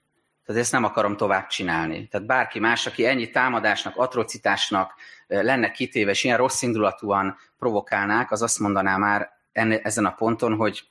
tehát 0.46 0.62
ezt 0.62 0.72
nem 0.72 0.84
akarom 0.84 1.18
tovább 1.18 1.48
csinálni. 1.48 2.08
Tehát 2.08 2.28
bárki 2.28 2.60
más, 2.60 2.88
aki 2.88 3.06
ennyi 3.06 3.30
támadásnak, 3.30 3.98
atrocitásnak 3.98 4.94
lenne 5.28 5.72
kitéve, 5.72 6.12
és 6.12 6.24
ilyen 6.24 6.38
rossz 6.38 6.62
indulatúan 6.62 7.38
provokálnák, 7.58 8.32
az 8.32 8.42
azt 8.42 8.60
mondaná 8.60 8.98
már 8.98 9.32
enne, 9.52 9.80
ezen 9.80 10.06
a 10.06 10.14
ponton, 10.14 10.56
hogy 10.56 10.84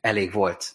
elég 0.00 0.32
volt. 0.32 0.72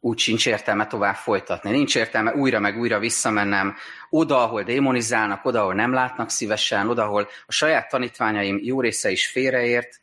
Úgy 0.00 0.18
sincs 0.18 0.46
értelme 0.46 0.86
tovább 0.86 1.14
folytatni. 1.14 1.70
Nincs 1.70 1.96
értelme 1.96 2.34
újra 2.34 2.58
meg 2.58 2.78
újra 2.78 2.98
visszamennem 2.98 3.76
oda, 4.10 4.42
ahol 4.42 4.62
démonizálnak, 4.62 5.44
oda, 5.44 5.60
ahol 5.60 5.74
nem 5.74 5.92
látnak 5.92 6.30
szívesen, 6.30 6.88
oda, 6.88 7.02
ahol 7.02 7.28
a 7.46 7.52
saját 7.52 7.88
tanítványaim 7.88 8.58
jó 8.62 8.80
része 8.80 9.10
is 9.10 9.26
félreért, 9.30 10.00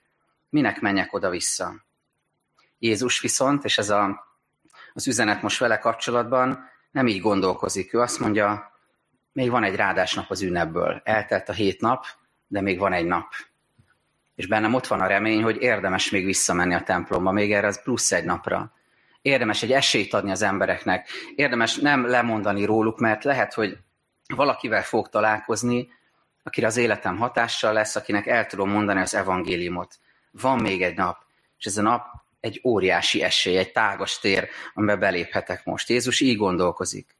minek 0.50 0.82
menjek 0.82 1.14
oda-vissza. 1.14 1.86
Jézus 2.80 3.20
viszont, 3.20 3.64
és 3.64 3.78
ez 3.78 3.90
a, 3.90 4.28
az 4.94 5.08
üzenet 5.08 5.42
most 5.42 5.60
vele 5.60 5.78
kapcsolatban, 5.78 6.74
nem 6.96 7.08
így 7.08 7.22
gondolkozik. 7.22 7.94
Ő 7.94 8.00
azt 8.00 8.20
mondja, 8.20 8.72
még 9.32 9.50
van 9.50 9.64
egy 9.64 9.78
nap 10.16 10.26
az 10.28 10.42
ünnepből. 10.42 11.02
Eltelt 11.04 11.50
a 11.50 11.54
hét 11.54 11.82
nap, 11.82 12.06
de 12.48 12.62
még 12.62 12.80
van 12.80 12.94
egy 12.94 13.06
nap. 13.06 13.34
És 14.36 14.48
bennem 14.48 14.74
ott 14.74 14.88
van 14.88 15.02
a 15.02 15.08
remény, 15.08 15.44
hogy 15.44 15.62
érdemes 15.62 16.10
még 16.10 16.26
visszamenni 16.26 16.74
a 16.74 16.84
templomba, 16.84 17.32
még 17.32 17.54
erre 17.54 17.68
az 17.68 17.84
plusz 17.84 18.12
egy 18.12 18.24
napra. 18.24 18.72
Érdemes 19.22 19.64
egy 19.64 19.72
esélyt 19.72 20.14
adni 20.14 20.32
az 20.32 20.42
embereknek. 20.42 21.10
Érdemes 21.36 21.78
nem 21.78 22.08
lemondani 22.08 22.66
róluk, 22.66 23.00
mert 23.00 23.24
lehet, 23.24 23.54
hogy 23.54 23.78
valakivel 24.36 24.84
fog 24.84 25.10
találkozni, 25.10 25.88
akire 26.44 26.68
az 26.68 26.78
életem 26.78 27.18
hatással 27.18 27.74
lesz, 27.74 27.96
akinek 27.96 28.28
el 28.28 28.46
tudom 28.46 28.70
mondani 28.70 29.00
az 29.00 29.16
evangéliumot. 29.16 30.00
Van 30.32 30.62
még 30.62 30.84
egy 30.84 30.96
nap, 30.96 31.18
és 31.58 31.66
ez 31.66 31.78
a 31.78 31.82
nap 31.82 32.06
egy 32.46 32.62
óriási 32.64 33.22
esély, 33.22 33.58
egy 33.58 33.72
tágas 33.72 34.20
tér, 34.20 34.50
amiben 34.74 35.00
beléphetek 35.00 35.66
most. 35.66 35.90
Jézus 35.90 36.20
így 36.20 36.38
gondolkozik. 36.38 37.16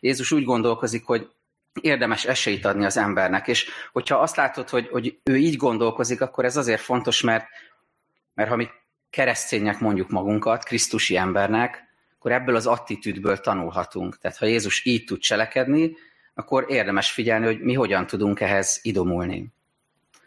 Jézus 0.00 0.32
úgy 0.32 0.44
gondolkozik, 0.44 1.04
hogy 1.04 1.28
érdemes 1.80 2.24
esélyt 2.24 2.64
adni 2.64 2.84
az 2.84 2.96
embernek, 2.96 3.48
és 3.48 3.68
hogyha 3.92 4.16
azt 4.16 4.36
látod, 4.36 4.68
hogy, 4.68 4.88
hogy 4.88 5.18
ő 5.22 5.36
így 5.36 5.56
gondolkozik, 5.56 6.20
akkor 6.20 6.44
ez 6.44 6.56
azért 6.56 6.80
fontos, 6.80 7.20
mert, 7.20 7.46
mert 8.34 8.48
ha 8.48 8.56
mi 8.56 8.68
keresztények 9.10 9.80
mondjuk 9.80 10.10
magunkat, 10.10 10.64
Krisztusi 10.64 11.16
embernek, 11.16 11.84
akkor 12.18 12.32
ebből 12.32 12.56
az 12.56 12.66
attitűdből 12.66 13.38
tanulhatunk. 13.40 14.18
Tehát 14.18 14.36
ha 14.36 14.46
Jézus 14.46 14.84
így 14.84 15.04
tud 15.04 15.18
cselekedni, 15.18 15.96
akkor 16.34 16.64
érdemes 16.68 17.10
figyelni, 17.10 17.44
hogy 17.44 17.60
mi 17.60 17.74
hogyan 17.74 18.06
tudunk 18.06 18.40
ehhez 18.40 18.78
idomulni. 18.82 19.48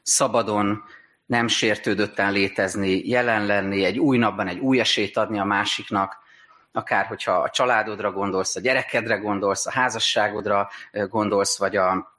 Szabadon, 0.02 0.84
nem 1.30 1.48
sértődötten 1.48 2.32
létezni, 2.32 3.08
jelen 3.08 3.46
lenni, 3.46 3.84
egy 3.84 4.00
új 4.00 4.18
napban 4.18 4.48
egy 4.48 4.60
új 4.60 4.80
esélyt 4.80 5.18
adni 5.18 5.40
a 5.40 5.44
másiknak, 5.44 6.18
akár 6.72 7.06
hogyha 7.06 7.32
a 7.32 7.50
családodra 7.50 8.12
gondolsz, 8.12 8.56
a 8.56 8.60
gyerekedre 8.60 9.16
gondolsz, 9.16 9.66
a 9.66 9.72
házasságodra 9.72 10.70
gondolsz, 10.92 11.58
vagy, 11.58 11.76
a, 11.76 12.18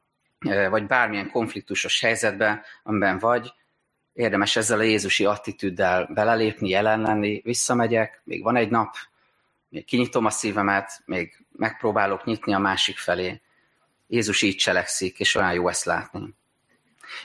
vagy 0.70 0.86
bármilyen 0.86 1.30
konfliktusos 1.30 2.00
helyzetben, 2.00 2.62
amiben 2.82 3.18
vagy, 3.18 3.52
érdemes 4.12 4.56
ezzel 4.56 4.78
a 4.78 4.82
Jézusi 4.82 5.24
attitűddel 5.24 6.08
belelépni, 6.14 6.68
jelen 6.68 7.00
lenni, 7.00 7.40
visszamegyek, 7.44 8.20
még 8.24 8.42
van 8.42 8.56
egy 8.56 8.70
nap, 8.70 8.94
még 9.68 9.84
kinyitom 9.84 10.24
a 10.24 10.30
szívemet, 10.30 11.02
még 11.04 11.44
megpróbálok 11.52 12.24
nyitni 12.24 12.54
a 12.54 12.58
másik 12.58 12.98
felé. 12.98 13.40
Jézus 14.06 14.42
így 14.42 14.56
cselekszik, 14.56 15.18
és 15.20 15.34
olyan 15.34 15.52
jó 15.52 15.68
ezt 15.68 15.84
látni. 15.84 16.34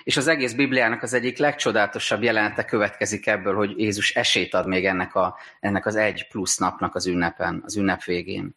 És 0.04 0.18
az 0.18 0.28
egész 0.28 0.54
Bibliának 0.54 1.04
az 1.04 1.14
egyik 1.14 1.38
legcsodálatosabb 1.38 2.24
jelenete 2.24 2.66
következik 2.66 3.28
ebből, 3.28 3.56
hogy 3.56 3.80
Jézus 3.80 4.16
esélyt 4.16 4.54
ad 4.54 4.68
még 4.68 4.86
ennek, 4.86 5.16
a, 5.16 5.38
ennek 5.60 5.86
az 5.86 5.96
egy 5.96 6.28
plusz 6.28 6.58
napnak 6.58 6.96
az 6.96 7.08
ünnepen, 7.08 7.62
az 7.66 7.78
ünnep 7.78 8.04
végén. 8.04 8.56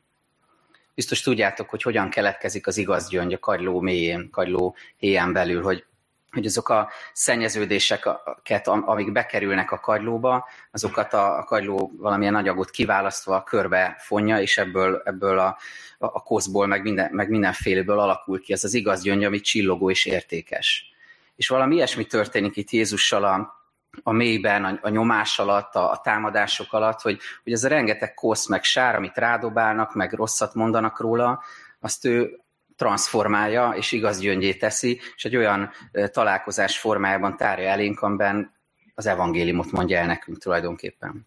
Biztos 0.94 1.20
tudjátok, 1.20 1.70
hogy 1.70 1.82
hogyan 1.82 2.11
keletkezik 2.11 2.66
az 2.66 2.76
igaz 2.76 3.08
gyöngy 3.08 3.32
a 3.32 3.38
kagyló 3.38 3.80
mélyén, 3.80 4.30
kagyló 4.30 4.76
héján 4.97 5.32
belül, 5.32 5.62
hogy 5.62 5.85
hogy 6.30 6.47
azok 6.47 6.68
a 6.68 6.90
szennyeződéseket, 7.12 8.68
amik 8.68 9.12
bekerülnek 9.12 9.70
a 9.70 9.78
kagylóba, 9.78 10.49
azokat 10.70 11.12
a, 11.12 11.38
a 11.38 11.44
kagyló 11.44 11.92
valamilyen 11.97 12.35
anyagot 12.35 12.70
kiválasztva 12.70 13.42
körbe 13.42 13.97
fonja, 13.99 14.40
és 14.40 14.58
ebből, 14.58 15.02
ebből 15.04 15.38
a, 15.38 15.58
a 15.99 16.23
koszból, 16.23 16.66
meg, 16.66 16.82
minden, 16.82 17.11
meg 17.12 17.28
mindenféleből 17.28 17.99
alakul 17.99 18.40
ki 18.40 18.52
ez 18.52 18.64
az 18.64 18.75
igaz 18.75 19.02
gyöngy, 19.02 19.25
ami 19.25 19.40
csillogó 19.40 19.90
és 19.90 20.04
értékes. 20.06 20.92
És 21.38 21.49
valami 21.49 21.75
ilyesmi 21.75 22.04
történik 22.04 22.57
itt 22.57 22.71
Jézussal 22.71 23.25
a, 23.25 23.62
a 24.02 24.12
mélyben, 24.12 24.64
a, 24.64 24.78
a 24.83 24.88
nyomás 24.88 25.38
alatt, 25.38 25.75
a, 25.75 25.90
a 25.90 26.00
támadások 26.00 26.73
alatt, 26.73 27.00
hogy, 27.00 27.21
hogy 27.42 27.52
ez 27.52 27.64
a 27.64 27.68
rengeteg 27.68 28.14
kosz, 28.14 28.47
meg 28.47 28.62
sár, 28.62 28.95
amit 28.95 29.16
rádobálnak, 29.16 29.95
meg 29.95 30.12
rosszat 30.12 30.54
mondanak 30.54 31.00
róla, 31.00 31.42
azt 31.80 32.04
ő 32.04 32.40
transformálja 32.76 33.71
és 33.76 33.92
igaz 33.92 34.18
gyöngyé 34.18 34.54
teszi, 34.54 35.00
és 35.16 35.25
egy 35.25 35.37
olyan 35.37 35.71
találkozás 36.12 36.78
formájában 36.78 37.37
tárja 37.37 37.68
elénk, 37.68 38.00
amiben 38.00 38.54
az 38.95 39.07
evangéliumot 39.07 39.71
mondja 39.71 39.99
el 39.99 40.07
nekünk 40.07 40.38
tulajdonképpen. 40.38 41.26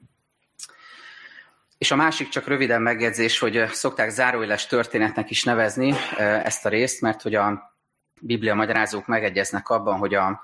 És 1.77 1.91
a 1.91 1.96
másik 1.96 2.30
csak 2.30 2.48
röviden 2.48 2.82
megjegyzés, 2.82 3.39
hogy 3.39 3.65
szokták 3.72 4.10
záróéles 4.10 4.68
történetnek 4.68 5.30
is 5.30 5.44
nevezni 5.44 5.94
ezt 6.18 6.65
a 6.65 6.70
részt, 6.70 7.01
mert 7.01 7.22
hogy 7.22 7.36
a 7.36 7.71
biblia 8.22 8.56
magyarázók 8.56 9.08
megegyeznek 9.08 9.70
abban, 9.70 9.98
hogy, 9.98 10.13
a, 10.13 10.44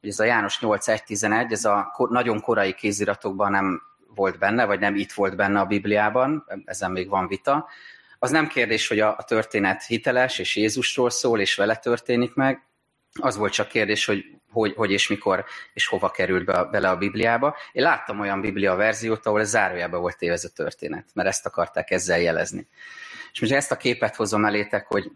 hogy 0.00 0.08
ez 0.08 0.18
a 0.18 0.24
János 0.24 0.58
8.1.11, 0.60 1.50
ez 1.50 1.64
a 1.64 1.94
nagyon 2.08 2.40
korai 2.40 2.74
kéziratokban 2.74 3.50
nem 3.50 3.82
volt 4.14 4.38
benne, 4.38 4.64
vagy 4.64 4.80
nem 4.80 4.94
itt 4.94 5.12
volt 5.12 5.36
benne 5.36 5.60
a 5.60 5.64
Bibliában, 5.64 6.44
ezen 6.64 6.90
még 6.90 7.08
van 7.08 7.28
vita, 7.28 7.68
az 8.18 8.30
nem 8.30 8.46
kérdés, 8.46 8.88
hogy 8.88 9.00
a, 9.00 9.16
a 9.18 9.22
történet 9.22 9.84
hiteles, 9.84 10.38
és 10.38 10.56
Jézusról 10.56 11.10
szól, 11.10 11.40
és 11.40 11.56
vele 11.56 11.76
történik 11.76 12.34
meg, 12.34 12.66
az 13.20 13.36
volt 13.36 13.52
csak 13.52 13.68
kérdés, 13.68 14.04
hogy 14.04 14.24
hogy, 14.54 14.74
hogy 14.74 14.90
és 14.90 15.08
mikor 15.08 15.44
és 15.72 15.86
hova 15.86 16.10
került 16.10 16.44
be, 16.44 16.64
bele 16.64 16.88
a 16.88 16.96
Bibliába. 16.96 17.56
Én 17.72 17.82
láttam 17.82 18.20
olyan 18.20 18.40
Biblia 18.40 18.74
verziót, 18.74 19.26
ahol 19.26 19.44
zárójában 19.44 20.00
volt 20.00 20.18
téve 20.18 20.32
ez 20.32 20.44
a 20.44 20.52
történet, 20.54 21.08
mert 21.14 21.28
ezt 21.28 21.46
akarták 21.46 21.90
ezzel 21.90 22.20
jelezni. 22.20 22.68
És 23.32 23.40
most 23.40 23.52
ezt 23.52 23.70
a 23.70 23.76
képet 23.76 24.16
hozom 24.16 24.44
elétek, 24.44 24.86
hogy, 24.86 25.10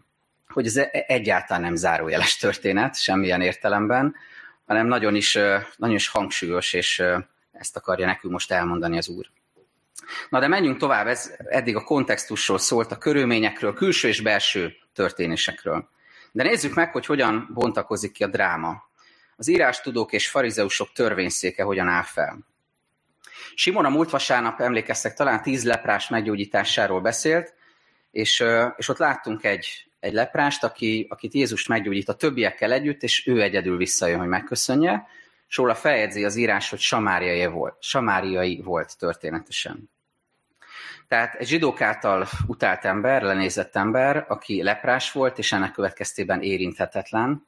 hogy 0.53 0.65
ez 0.65 0.81
egyáltalán 0.91 1.61
nem 1.61 1.75
zárójeles 1.75 2.37
történet, 2.37 2.95
semmilyen 3.01 3.41
értelemben, 3.41 4.15
hanem 4.65 4.87
nagyon 4.87 5.15
is, 5.15 5.33
nagyon 5.75 5.95
is 5.95 6.07
hangsúlyos, 6.07 6.73
és 6.73 7.03
ezt 7.51 7.77
akarja 7.77 8.05
nekünk 8.05 8.33
most 8.33 8.51
elmondani 8.51 8.97
az 8.97 9.07
Úr. 9.07 9.25
Na 10.29 10.39
de 10.39 10.47
menjünk 10.47 10.77
tovább, 10.77 11.07
ez 11.07 11.35
eddig 11.37 11.75
a 11.75 11.83
kontextusról 11.83 12.57
szólt, 12.57 12.91
a 12.91 12.97
körülményekről, 12.97 13.73
külső 13.73 14.07
és 14.07 14.21
belső 14.21 14.75
történésekről. 14.93 15.89
De 16.31 16.43
nézzük 16.43 16.73
meg, 16.73 16.91
hogy 16.91 17.05
hogyan 17.05 17.49
bontakozik 17.53 18.11
ki 18.11 18.23
a 18.23 18.27
dráma. 18.27 18.89
Az 19.35 19.47
írástudók 19.47 20.11
és 20.11 20.29
farizeusok 20.29 20.91
törvényszéke 20.93 21.63
hogyan 21.63 21.87
áll 21.87 22.03
fel. 22.03 22.37
Simon 23.55 23.85
a 23.85 23.89
múlt 23.89 24.09
vasárnap, 24.09 24.61
emlékeztek, 24.61 25.13
talán 25.13 25.41
tíz 25.41 25.63
leprás 25.65 26.09
meggyógyításáról 26.09 27.01
beszélt, 27.01 27.53
és, 28.11 28.43
és 28.77 28.89
ott 28.89 28.97
láttunk 28.97 29.43
egy, 29.43 29.88
egy 29.99 30.13
leprást, 30.13 30.63
aki, 30.63 31.07
akit 31.09 31.33
Jézus 31.33 31.67
meggyógyít 31.67 32.09
a 32.09 32.15
többiekkel 32.15 32.71
együtt, 32.71 33.03
és 33.03 33.27
ő 33.27 33.41
egyedül 33.41 33.77
visszajön, 33.77 34.19
hogy 34.19 34.27
megköszönje, 34.27 35.07
és 35.47 35.57
róla 35.57 35.75
feljegyzi 35.75 36.25
az 36.25 36.35
írás, 36.35 36.69
hogy 36.69 36.79
samáriai 36.79 37.45
volt, 37.45 37.75
samáriai 37.79 38.61
volt 38.61 38.97
történetesen. 38.97 39.89
Tehát 41.07 41.35
egy 41.35 41.47
zsidók 41.47 41.81
által 41.81 42.27
utált 42.47 42.85
ember, 42.85 43.21
lenézett 43.21 43.75
ember, 43.75 44.25
aki 44.27 44.63
leprás 44.63 45.11
volt, 45.11 45.37
és 45.37 45.51
ennek 45.51 45.71
következtében 45.71 46.41
érinthetetlen. 46.41 47.47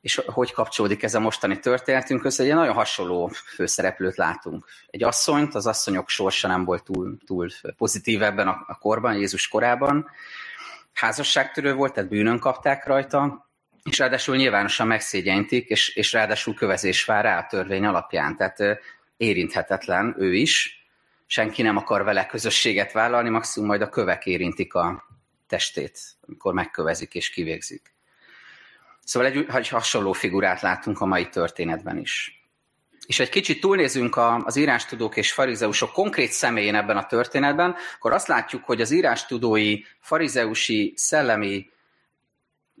És 0.00 0.22
hogy 0.26 0.52
kapcsolódik 0.52 1.02
ez 1.02 1.14
a 1.14 1.20
mostani 1.20 1.58
történetünk 1.58 2.24
össze? 2.24 2.42
Egy 2.42 2.54
nagyon 2.54 2.74
hasonló 2.74 3.26
főszereplőt 3.26 4.16
látunk. 4.16 4.66
Egy 4.86 5.02
asszonyt, 5.02 5.54
az 5.54 5.66
asszonyok 5.66 6.08
sorsa 6.08 6.48
nem 6.48 6.64
volt 6.64 6.84
túl, 6.84 7.16
túl 7.26 7.48
pozitív 7.76 8.22
ebben 8.22 8.48
a 8.48 8.78
korban, 8.80 9.14
Jézus 9.14 9.48
korában. 9.48 10.10
Házasságtörő 10.92 11.74
volt, 11.74 11.92
tehát 11.92 12.10
bűnön 12.10 12.38
kapták 12.38 12.86
rajta, 12.86 13.50
és 13.90 13.98
ráadásul 13.98 14.36
nyilvánosan 14.36 14.86
megszégyentik, 14.86 15.68
és, 15.68 15.88
és 15.88 16.12
ráadásul 16.12 16.54
kövezés 16.54 17.04
vár 17.04 17.24
rá 17.24 17.38
a 17.38 17.46
törvény 17.46 17.84
alapján. 17.84 18.36
Tehát 18.36 18.80
érinthetetlen 19.16 20.14
ő 20.18 20.34
is, 20.34 20.86
senki 21.26 21.62
nem 21.62 21.76
akar 21.76 22.04
vele 22.04 22.26
közösséget 22.26 22.92
vállalni, 22.92 23.28
maximum 23.28 23.68
majd 23.68 23.82
a 23.82 23.88
kövek 23.88 24.26
érintik 24.26 24.74
a 24.74 25.04
testét, 25.46 25.98
amikor 26.26 26.52
megkövezik 26.52 27.14
és 27.14 27.30
kivégzik. 27.30 27.94
Szóval 29.04 29.28
egy, 29.28 29.46
egy 29.54 29.68
hasonló 29.68 30.12
figurát 30.12 30.60
látunk 30.60 31.00
a 31.00 31.06
mai 31.06 31.28
történetben 31.28 31.98
is. 31.98 32.41
És 33.12 33.20
egy 33.20 33.28
kicsit 33.28 33.60
túlnézünk 33.60 34.16
az 34.44 34.56
írástudók 34.56 35.16
és 35.16 35.32
farizeusok 35.32 35.92
konkrét 35.92 36.32
személyén 36.32 36.74
ebben 36.74 36.96
a 36.96 37.06
történetben, 37.06 37.74
akkor 37.94 38.12
azt 38.12 38.26
látjuk, 38.26 38.64
hogy 38.64 38.80
az 38.80 38.90
írástudói, 38.90 39.80
farizeusi, 40.00 40.92
szellemi 40.96 41.70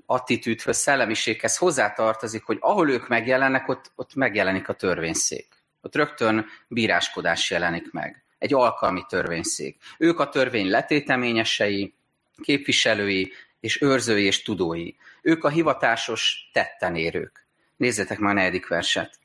attitűdhöz, 0.06 0.76
szellemiséghez 0.76 1.56
hozzátartozik, 1.56 2.44
hogy 2.44 2.56
ahol 2.60 2.90
ők 2.90 3.08
megjelennek, 3.08 3.68
ott, 3.68 3.92
ott 3.94 4.14
megjelenik 4.14 4.68
a 4.68 4.72
törvényszék. 4.72 5.48
Ott 5.80 5.94
rögtön 5.94 6.46
bíráskodás 6.68 7.50
jelenik 7.50 7.90
meg 7.90 8.24
egy 8.38 8.54
alkalmi 8.54 9.04
törvényszék. 9.08 9.76
Ők 9.98 10.20
a 10.20 10.28
törvény 10.28 10.68
letéteményesei, 10.68 11.94
képviselői 12.42 13.32
és 13.60 13.82
őrzői 13.82 14.24
és 14.24 14.42
tudói. 14.42 14.92
Ők 15.22 15.44
a 15.44 15.48
hivatásos 15.48 16.50
tettenérők. 16.52 17.46
Nézzétek 17.76 18.18
már 18.18 18.30
a 18.30 18.38
negyedik 18.38 18.68
verset. 18.68 19.20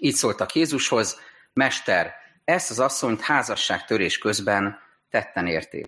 Így 0.00 0.14
szóltak 0.14 0.54
Jézushoz, 0.54 1.20
Mester, 1.52 2.14
ezt 2.44 2.70
az 2.70 2.78
asszonyt 2.78 3.20
házasságtörés 3.20 4.18
közben 4.18 4.78
tetten 5.10 5.46
érték. 5.46 5.86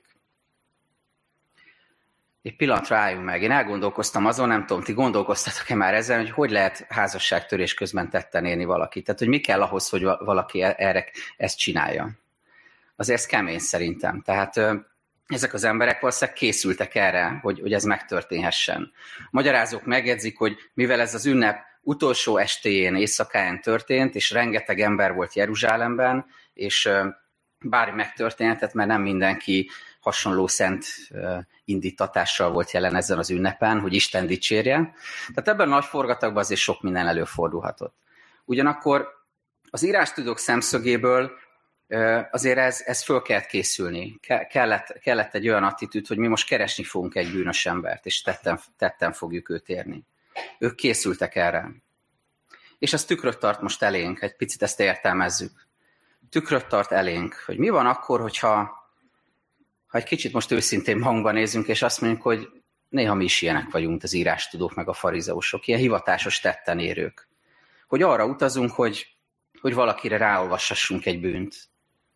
Egy 2.42 2.56
pillanatra 2.56 2.96
álljunk 2.96 3.24
meg. 3.24 3.42
Én 3.42 3.50
elgondolkoztam 3.50 4.26
azon, 4.26 4.48
nem 4.48 4.66
tudom, 4.66 4.82
ti 4.82 4.92
gondolkoztatok-e 4.92 5.74
már 5.74 5.94
ezen, 5.94 6.18
hogy 6.18 6.30
hogy 6.30 6.50
lehet 6.50 6.86
házasságtörés 6.88 7.74
közben 7.74 8.10
tetten 8.10 8.44
érni 8.44 8.64
valakit. 8.64 9.04
Tehát, 9.04 9.20
hogy 9.20 9.28
mi 9.28 9.40
kell 9.40 9.62
ahhoz, 9.62 9.88
hogy 9.88 10.02
valaki 10.02 10.62
e- 10.62 10.74
erre 10.78 11.06
ezt 11.36 11.58
csinálja 11.58 12.20
azért 13.00 13.18
ez 13.18 13.26
kemény 13.26 13.58
szerintem. 13.58 14.22
Tehát 14.22 14.56
ezek 15.26 15.54
az 15.54 15.64
emberek 15.64 16.00
valószínűleg 16.00 16.38
készültek 16.38 16.94
erre, 16.94 17.38
hogy, 17.42 17.60
hogy 17.60 17.72
ez 17.72 17.84
megtörténhessen. 17.84 18.92
Magyarázók 19.30 19.84
megjegyzik, 19.84 20.38
hogy 20.38 20.56
mivel 20.74 21.00
ez 21.00 21.14
az 21.14 21.26
ünnep 21.26 21.58
utolsó 21.80 22.36
estéjén, 22.36 22.96
éjszakáján 22.96 23.60
történt, 23.60 24.14
és 24.14 24.30
rengeteg 24.30 24.80
ember 24.80 25.14
volt 25.14 25.34
Jeruzsálemben, 25.34 26.26
és 26.54 26.90
bármi 27.60 27.96
megtörténhetett, 27.96 28.72
mert 28.72 28.88
nem 28.88 29.02
mindenki 29.02 29.70
hasonló 30.00 30.46
szent 30.46 30.86
indítatással 31.64 32.50
volt 32.50 32.70
jelen 32.70 32.96
ezen 32.96 33.18
az 33.18 33.30
ünnepen, 33.30 33.80
hogy 33.80 33.94
Isten 33.94 34.26
dicsérje. 34.26 34.94
Tehát 35.34 35.48
ebben 35.48 35.66
a 35.66 35.74
nagy 35.74 35.84
forgatagban 35.84 36.42
azért 36.42 36.60
sok 36.60 36.82
minden 36.82 37.06
előfordulhatott. 37.06 37.94
Ugyanakkor 38.44 39.08
az 39.70 39.82
írástudók 39.82 40.38
szemszögéből 40.38 41.30
azért 42.30 42.58
ez, 42.58 42.82
ez 42.84 43.02
föl 43.02 43.22
kellett 43.22 43.46
készülni. 43.46 44.18
Kellett, 44.48 44.98
kellett 45.00 45.34
egy 45.34 45.48
olyan 45.48 45.64
attitűd, 45.64 46.06
hogy 46.06 46.18
mi 46.18 46.26
most 46.26 46.46
keresni 46.46 46.84
fogunk 46.84 47.14
egy 47.14 47.32
bűnös 47.32 47.66
embert, 47.66 48.06
és 48.06 48.22
tetten, 48.22 48.60
tetten 48.78 49.12
fogjuk 49.12 49.48
őt 49.48 49.68
érni. 49.68 50.04
Ők 50.58 50.74
készültek 50.74 51.36
erre. 51.36 51.70
És 52.78 52.92
ez 52.92 53.04
tükröt 53.04 53.38
tart 53.38 53.60
most 53.60 53.82
elénk, 53.82 54.22
egy 54.22 54.36
picit 54.36 54.62
ezt 54.62 54.80
értelmezzük. 54.80 55.66
Tükröt 56.30 56.66
tart 56.66 56.92
elénk, 56.92 57.42
hogy 57.46 57.58
mi 57.58 57.68
van 57.68 57.86
akkor, 57.86 58.20
hogyha 58.20 58.78
ha 59.86 59.98
egy 59.98 60.04
kicsit 60.04 60.32
most 60.32 60.50
őszintén 60.50 60.98
magunkban 60.98 61.34
nézünk, 61.34 61.66
és 61.66 61.82
azt 61.82 62.00
mondjuk, 62.00 62.22
hogy 62.22 62.48
néha 62.88 63.14
mi 63.14 63.24
is 63.24 63.42
ilyenek 63.42 63.70
vagyunk, 63.70 64.02
az 64.02 64.12
írástudók, 64.12 64.74
meg 64.74 64.88
a 64.88 64.92
farizeusok, 64.92 65.66
ilyen 65.66 65.80
hivatásos 65.80 66.40
tetten 66.40 66.78
érők. 66.78 67.28
Hogy 67.86 68.02
arra 68.02 68.26
utazunk, 68.26 68.70
hogy, 68.70 69.16
hogy 69.60 69.74
valakire 69.74 70.16
ráolvassassunk 70.16 71.06
egy 71.06 71.20
bűnt 71.20 71.70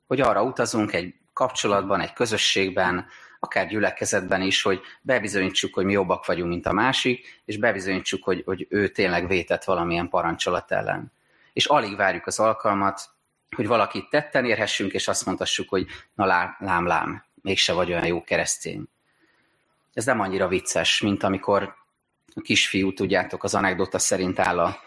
hogy 0.07 0.21
arra 0.21 0.43
utazunk 0.43 0.93
egy 0.93 1.15
kapcsolatban, 1.33 2.01
egy 2.01 2.13
közösségben, 2.13 3.07
akár 3.45 3.69
gyülekezetben 3.69 4.43
is, 4.43 4.63
hogy 4.63 4.81
bebizonyítsuk, 5.01 5.75
hogy 5.75 5.85
mi 5.85 5.93
jobbak 5.93 6.27
vagyunk, 6.27 6.49
mint 6.49 6.67
a 6.67 6.73
másik, 6.73 7.43
és 7.45 7.57
bebizonyítsuk, 7.57 8.25
hogy, 8.25 8.43
hogy 8.45 8.67
ő 8.71 8.89
tényleg 8.89 9.27
vétett 9.27 9.65
valamilyen 9.65 10.09
parancsolat 10.09 10.73
ellen. 10.73 11.13
és 11.53 11.67
alig 11.67 11.97
várjuk 11.97 12.27
az 12.27 12.39
alkalmat, 12.39 13.01
hogy 13.57 13.67
valakit 13.67 14.09
tetten 14.11 14.45
érhessünk, 14.45 14.93
és 14.93 15.09
azt 15.09 15.27
mondhassuk, 15.27 15.69
hogy 15.69 15.87
na 16.15 16.25
lám, 16.25 16.57
lám, 16.59 16.87
lám, 16.87 17.25
mégse 17.43 17.73
vagy 17.73 17.91
olyan 17.91 18.07
jó 18.07 18.25
keresztény. 18.25 18.85
Ez 19.93 20.05
nem 20.05 20.21
annyira 20.21 20.49
vicces, 20.49 21.01
mint 21.01 21.23
amikor 21.23 21.75
a 22.35 22.41
kisfiú, 22.41 22.93
tudjátok, 22.93 23.45
az 23.45 23.55
anekdota 23.55 23.99
szerint 23.99 24.39
áll 24.39 24.59
a 24.59 24.79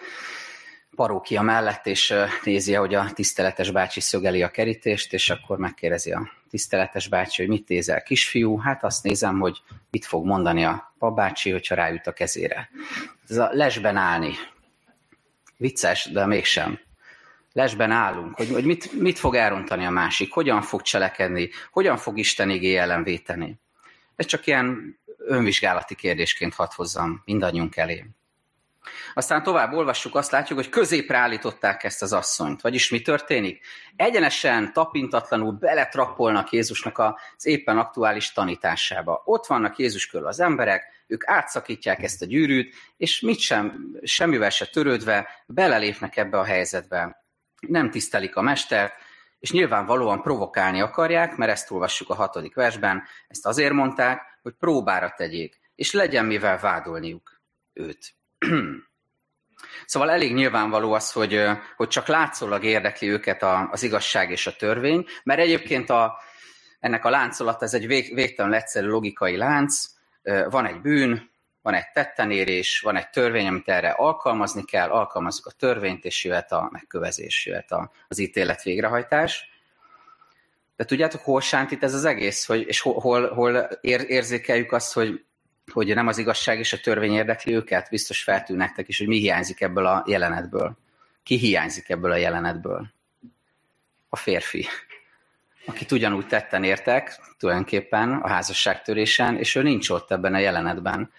parókia 0.97 1.41
mellett, 1.41 1.86
és 1.86 2.13
nézi, 2.43 2.73
hogy 2.73 2.93
a 2.93 3.12
tiszteletes 3.13 3.71
bácsi 3.71 3.99
szögeli 3.99 4.43
a 4.43 4.51
kerítést, 4.51 5.13
és 5.13 5.29
akkor 5.29 5.57
megkérdezi 5.57 6.12
a 6.12 6.31
tiszteletes 6.49 7.07
bácsi, 7.07 7.41
hogy 7.41 7.51
mit 7.51 7.67
nézel, 7.67 8.03
kisfiú? 8.03 8.57
Hát 8.57 8.83
azt 8.83 9.03
nézem, 9.03 9.39
hogy 9.39 9.62
mit 9.91 10.05
fog 10.05 10.25
mondani 10.25 10.63
a 10.63 10.93
papbácsi, 10.97 11.51
hogyha 11.51 11.75
ráüt 11.75 12.07
a 12.07 12.13
kezére. 12.13 12.69
Ez 13.29 13.38
a 13.38 13.49
lesben 13.51 13.97
állni. 13.97 14.33
Vicces, 15.57 16.10
de 16.12 16.25
mégsem. 16.25 16.79
Lesben 17.53 17.91
állunk, 17.91 18.36
hogy, 18.36 18.49
hogy 18.49 18.65
mit, 18.65 18.91
mit 18.99 19.19
fog 19.19 19.36
elrontani 19.36 19.86
a 19.86 19.89
másik, 19.89 20.33
hogyan 20.33 20.62
fog 20.62 20.81
cselekedni, 20.81 21.49
hogyan 21.71 21.97
fog 21.97 22.17
Isten 22.17 22.49
igé 22.49 22.75
ellen 22.75 23.03
véteni. 23.03 23.60
Ez 24.15 24.25
csak 24.25 24.47
ilyen 24.47 24.97
önvizsgálati 25.17 25.95
kérdésként 25.95 26.53
hadd 26.53 26.69
hozzam 26.75 27.21
mindannyiunk 27.25 27.75
elé. 27.75 28.05
Aztán 29.13 29.43
tovább 29.43 29.73
olvassuk, 29.73 30.15
azt 30.15 30.32
látjuk, 30.32 30.60
hogy 30.60 30.69
középre 30.69 31.17
állították 31.17 31.84
ezt 31.84 32.02
az 32.02 32.13
asszonyt. 32.13 32.62
Vagyis 32.62 32.89
mi 32.89 33.02
történik? 33.02 33.65
Egyenesen, 33.95 34.73
tapintatlanul 34.73 35.52
beletrappolnak 35.52 36.52
Jézusnak 36.52 36.97
az 36.97 37.45
éppen 37.45 37.78
aktuális 37.78 38.32
tanításába. 38.32 39.21
Ott 39.26 39.45
vannak 39.45 39.78
Jézus 39.78 40.08
körül 40.08 40.28
az 40.28 40.39
emberek, 40.39 40.84
ők 41.08 41.28
átszakítják 41.28 42.04
ezt 42.04 42.21
a 42.21 42.26
gyűrűt, 42.26 42.76
és 42.97 43.19
mit 43.19 43.39
sem, 43.39 43.91
semmivel 44.04 44.50
se 44.50 44.65
törődve 44.65 45.30
belelépnek 45.45 46.17
ebbe 46.17 46.39
a 46.39 46.43
helyzetbe. 46.43 47.26
Nem 47.67 47.89
tisztelik 47.89 48.36
a 48.36 48.41
mestert, 48.41 48.93
és 49.39 49.52
nyilvánvalóan 49.52 50.21
provokálni 50.21 50.82
akarják, 50.82 51.36
mert 51.36 51.52
ezt 51.52 51.71
olvassuk 51.71 52.10
a 52.10 52.15
hatodik 52.15 52.56
versben, 52.56 53.04
ezt 53.28 53.45
azért 53.45 53.73
mondták, 53.73 54.39
hogy 54.41 54.54
próbára 54.54 55.13
tegyék, 55.17 55.60
és 55.76 55.91
legyen 55.91 56.26
mivel 56.26 56.60
vádolniuk 56.60 57.41
őt. 57.73 58.16
Szóval 59.86 60.12
elég 60.12 60.34
nyilvánvaló 60.34 60.93
az, 60.93 61.12
hogy, 61.12 61.43
hogy 61.76 61.88
csak 61.88 62.08
látszólag 62.08 62.63
érdekli 62.63 63.10
őket 63.10 63.43
az 63.71 63.84
igazság 63.84 64.32
és 64.32 64.47
a 64.47 64.56
törvény, 64.56 65.06
mert 65.23 65.39
egyébként 65.39 65.89
a, 65.89 66.19
ennek 66.80 67.06
a 67.06 67.10
láncolat 67.10 67.63
ez 67.63 67.73
egy 67.73 67.88
vég, 67.88 68.13
végtelen 68.13 68.54
egyszerű 68.54 68.88
logikai 68.88 69.38
lánc, 69.38 69.84
van 70.50 70.65
egy 70.65 70.82
bűn, 70.82 71.32
van 71.62 71.73
egy 71.73 71.91
tettenérés, 71.93 72.80
van 72.80 72.95
egy 72.95 73.10
törvény, 73.10 73.47
amit 73.47 73.69
erre 73.69 73.89
alkalmazni 73.89 74.65
kell, 74.65 74.89
alkalmazzuk 74.89 75.45
a 75.45 75.52
törvényt, 75.52 76.06
és 76.06 76.23
jöhet 76.23 76.52
a 76.52 76.69
megkövezés, 76.71 77.45
jöhet 77.45 77.71
az 78.08 78.19
ítélet 78.19 78.63
végrehajtás. 78.63 79.50
De 80.76 80.86
tudjátok, 80.86 81.21
hol 81.21 81.41
sánt 81.41 81.71
itt 81.71 81.84
ez 81.84 81.93
az 81.93 82.06
egész, 82.06 82.45
hogy, 82.45 82.67
és 82.67 82.80
hol, 82.80 83.00
hol, 83.00 83.34
hol 83.34 83.69
ér, 83.82 84.06
érzékeljük 84.08 84.71
azt, 84.71 84.93
hogy 84.93 85.26
hogy 85.71 85.93
nem 85.93 86.08
az 86.08 86.17
igazság 86.17 86.60
és 86.60 86.73
a 86.73 86.80
törvény 86.80 87.13
érdekli 87.13 87.53
őket, 87.53 87.89
biztos 87.89 88.23
feltűn 88.23 88.58
nektek 88.58 88.88
is, 88.88 88.97
hogy 88.97 89.08
mi 89.08 89.17
hiányzik 89.17 89.62
ebből 89.62 89.86
a 89.86 90.03
jelenetből. 90.08 90.77
Ki 91.23 91.38
hiányzik 91.38 91.89
ebből 91.89 92.12
a 92.12 92.15
jelenetből? 92.15 92.88
A 94.10 94.15
férfi, 94.15 94.65
akit 95.65 95.91
ugyanúgy 95.91 96.27
tetten 96.27 96.63
értek, 96.63 97.19
tulajdonképpen 97.38 98.13
a 98.13 98.27
házasságtörésen, 98.27 99.38
és 99.38 99.56
ő 99.56 99.62
nincs 99.62 99.89
ott 99.89 100.12
ebben 100.12 100.34
a 100.34 100.38
jelenetben. 100.38 101.12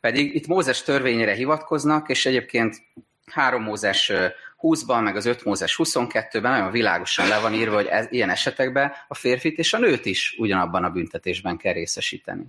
Pedig 0.00 0.34
itt 0.34 0.46
Mózes 0.46 0.82
törvényére 0.82 1.34
hivatkoznak, 1.34 2.08
és 2.08 2.26
egyébként 2.26 2.82
3 3.26 3.62
Mózes 3.62 4.12
20-ban, 4.60 5.02
meg 5.02 5.16
az 5.16 5.26
5 5.26 5.44
Mózes 5.44 5.80
22-ben 5.82 6.52
nagyon 6.52 6.70
világosan 6.70 7.28
le 7.28 7.38
van 7.38 7.54
írva, 7.54 7.74
hogy 7.74 7.86
ez, 7.86 8.06
ilyen 8.10 8.30
esetekben 8.30 8.92
a 9.08 9.14
férfit 9.14 9.58
és 9.58 9.72
a 9.72 9.78
nőt 9.78 10.06
is 10.06 10.34
ugyanabban 10.38 10.84
a 10.84 10.90
büntetésben 10.90 11.56
kell 11.56 11.72
részesíteni. 11.72 12.46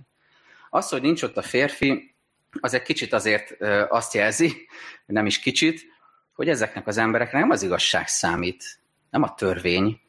Az, 0.74 0.88
hogy 0.88 1.02
nincs 1.02 1.22
ott 1.22 1.36
a 1.36 1.42
férfi, 1.42 2.14
az 2.60 2.74
egy 2.74 2.82
kicsit 2.82 3.12
azért 3.12 3.60
azt 3.88 4.14
jelzi, 4.14 4.68
nem 5.06 5.26
is 5.26 5.38
kicsit, 5.38 5.86
hogy 6.32 6.48
ezeknek 6.48 6.86
az 6.86 6.96
embereknek 6.96 7.40
nem 7.40 7.50
az 7.50 7.62
igazság 7.62 8.08
számít, 8.08 8.80
nem 9.10 9.22
a 9.22 9.34
törvény, 9.34 10.00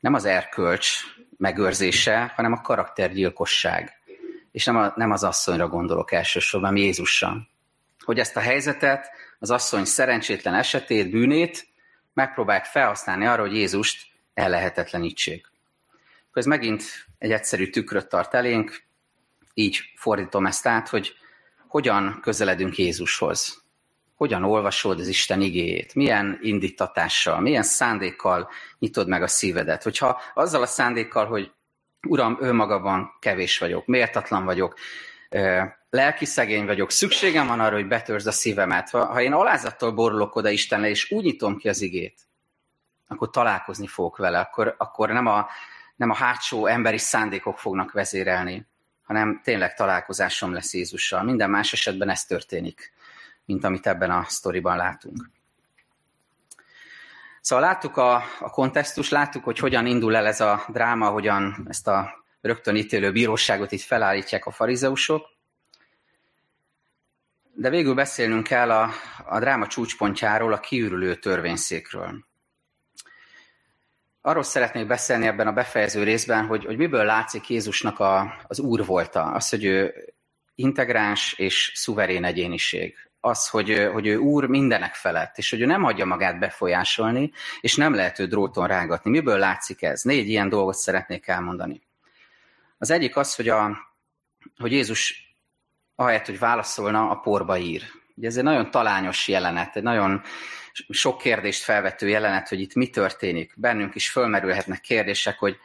nem 0.00 0.14
az 0.14 0.24
erkölcs 0.24 0.98
megőrzése, 1.36 2.32
hanem 2.36 2.52
a 2.52 2.60
karaktergyilkosság. 2.60 4.00
És 4.52 4.64
nem, 4.64 4.76
a, 4.76 4.92
nem 4.96 5.10
az 5.10 5.24
asszonyra 5.24 5.68
gondolok 5.68 6.12
elsősorban, 6.12 6.76
Jézusra. 6.76 7.36
Hogy 7.98 8.18
ezt 8.18 8.36
a 8.36 8.40
helyzetet, 8.40 9.10
az 9.38 9.50
asszony 9.50 9.84
szerencsétlen 9.84 10.54
esetét, 10.54 11.10
bűnét 11.10 11.66
megpróbálják 12.12 12.64
felhasználni 12.64 13.26
arra, 13.26 13.40
hogy 13.40 13.54
Jézust 13.54 14.06
ellehetetlenítsék. 14.34 15.46
Ez 16.32 16.46
megint 16.46 16.82
egy 17.18 17.32
egyszerű 17.32 17.70
tükröt 17.70 18.08
tart 18.08 18.34
elénk, 18.34 18.88
így 19.54 19.80
fordítom 19.94 20.46
ezt 20.46 20.66
át, 20.66 20.88
hogy 20.88 21.14
hogyan 21.68 22.18
közeledünk 22.22 22.78
Jézushoz. 22.78 23.62
Hogyan 24.16 24.44
olvasod 24.44 25.00
az 25.00 25.08
Isten 25.08 25.40
igéjét? 25.40 25.94
Milyen 25.94 26.38
indítatással, 26.42 27.40
milyen 27.40 27.62
szándékkal 27.62 28.50
nyitod 28.78 29.08
meg 29.08 29.22
a 29.22 29.26
szívedet? 29.26 29.82
Hogyha 29.82 30.20
azzal 30.34 30.62
a 30.62 30.66
szándékkal, 30.66 31.26
hogy 31.26 31.52
Uram, 32.08 32.36
önmagában 32.40 33.10
kevés 33.18 33.58
vagyok, 33.58 33.86
méltatlan 33.86 34.44
vagyok, 34.44 34.74
lelki 35.90 36.24
szegény 36.24 36.66
vagyok, 36.66 36.90
szükségem 36.90 37.46
van 37.46 37.60
arra, 37.60 37.74
hogy 37.74 37.86
betörz 37.86 38.26
a 38.26 38.32
szívemet. 38.32 38.90
Ha, 38.90 39.04
ha 39.04 39.20
én 39.20 39.32
alázattal 39.32 39.92
borulok 39.92 40.36
oda 40.36 40.48
Istenre, 40.48 40.88
és 40.88 41.10
úgy 41.10 41.24
nyitom 41.24 41.56
ki 41.56 41.68
az 41.68 41.80
igét, 41.80 42.20
akkor 43.08 43.30
találkozni 43.30 43.86
fogok 43.86 44.16
vele, 44.16 44.38
akkor, 44.38 44.74
akkor 44.78 45.08
nem, 45.08 45.26
a, 45.26 45.48
nem 45.96 46.10
a 46.10 46.14
hátsó 46.14 46.66
emberi 46.66 46.98
szándékok 46.98 47.58
fognak 47.58 47.92
vezérelni, 47.92 48.66
hanem 49.10 49.40
tényleg 49.42 49.74
találkozásom 49.74 50.52
lesz 50.52 50.74
Jézussal. 50.74 51.22
Minden 51.22 51.50
más 51.50 51.72
esetben 51.72 52.08
ez 52.08 52.24
történik, 52.24 52.92
mint 53.44 53.64
amit 53.64 53.86
ebben 53.86 54.10
a 54.10 54.24
sztoriban 54.28 54.76
látunk. 54.76 55.30
Szóval 57.40 57.64
láttuk 57.64 57.96
a, 57.96 58.14
a 58.40 58.50
kontextus, 58.50 59.08
láttuk, 59.08 59.44
hogy 59.44 59.58
hogyan 59.58 59.86
indul 59.86 60.16
el 60.16 60.26
ez 60.26 60.40
a 60.40 60.64
dráma, 60.68 61.08
hogyan 61.08 61.66
ezt 61.68 61.88
a 61.88 62.24
rögtön 62.40 62.76
ítélő 62.76 63.12
bíróságot 63.12 63.72
itt 63.72 63.80
felállítják 63.80 64.46
a 64.46 64.50
farizeusok. 64.50 65.28
De 67.54 67.70
végül 67.70 67.94
beszélnünk 67.94 68.46
kell 68.46 68.70
a, 68.70 68.90
a 69.24 69.38
dráma 69.38 69.66
csúcspontjáról, 69.66 70.52
a 70.52 70.60
kiürülő 70.60 71.14
törvényszékről 71.14 72.24
arról 74.20 74.42
szeretnék 74.42 74.86
beszélni 74.86 75.26
ebben 75.26 75.46
a 75.46 75.52
befejező 75.52 76.02
részben, 76.02 76.46
hogy, 76.46 76.64
hogy 76.64 76.76
miből 76.76 77.04
látszik 77.04 77.48
Jézusnak 77.48 77.98
a, 77.98 78.34
az 78.46 78.60
úr 78.60 78.84
volta. 78.84 79.24
Az, 79.24 79.48
hogy 79.48 79.64
ő 79.64 79.94
integráns 80.54 81.32
és 81.32 81.72
szuverén 81.74 82.24
egyéniség. 82.24 82.94
Az, 83.20 83.48
hogy, 83.48 83.88
hogy 83.92 84.06
ő 84.06 84.16
úr 84.16 84.46
mindenek 84.46 84.94
felett, 84.94 85.38
és 85.38 85.50
hogy 85.50 85.60
ő 85.60 85.66
nem 85.66 85.82
hagyja 85.82 86.04
magát 86.04 86.38
befolyásolni, 86.38 87.32
és 87.60 87.76
nem 87.76 87.94
lehet 87.94 88.18
ő 88.18 88.26
dróton 88.26 88.66
rágatni. 88.66 89.10
Miből 89.10 89.38
látszik 89.38 89.82
ez? 89.82 90.02
Négy 90.02 90.28
ilyen 90.28 90.48
dolgot 90.48 90.74
szeretnék 90.74 91.26
elmondani. 91.26 91.82
Az 92.78 92.90
egyik 92.90 93.16
az, 93.16 93.34
hogy, 93.34 93.48
a, 93.48 93.78
hogy 94.56 94.72
Jézus 94.72 95.34
ahelyett, 95.94 96.26
hogy 96.26 96.38
válaszolna, 96.38 97.10
a 97.10 97.14
porba 97.14 97.58
ír. 97.58 97.82
Ugye 98.14 98.28
ez 98.28 98.36
egy 98.36 98.42
nagyon 98.42 98.70
talányos 98.70 99.28
jelenet, 99.28 99.76
egy 99.76 99.82
nagyon 99.82 100.22
sok 100.88 101.18
kérdést 101.18 101.62
felvető 101.62 102.08
jelenet, 102.08 102.48
hogy 102.48 102.60
itt 102.60 102.74
mi 102.74 102.88
történik. 102.88 103.52
Bennünk 103.56 103.94
is 103.94 104.10
fölmerülhetnek 104.10 104.80
kérdések, 104.80 105.38
hogy, 105.38 105.56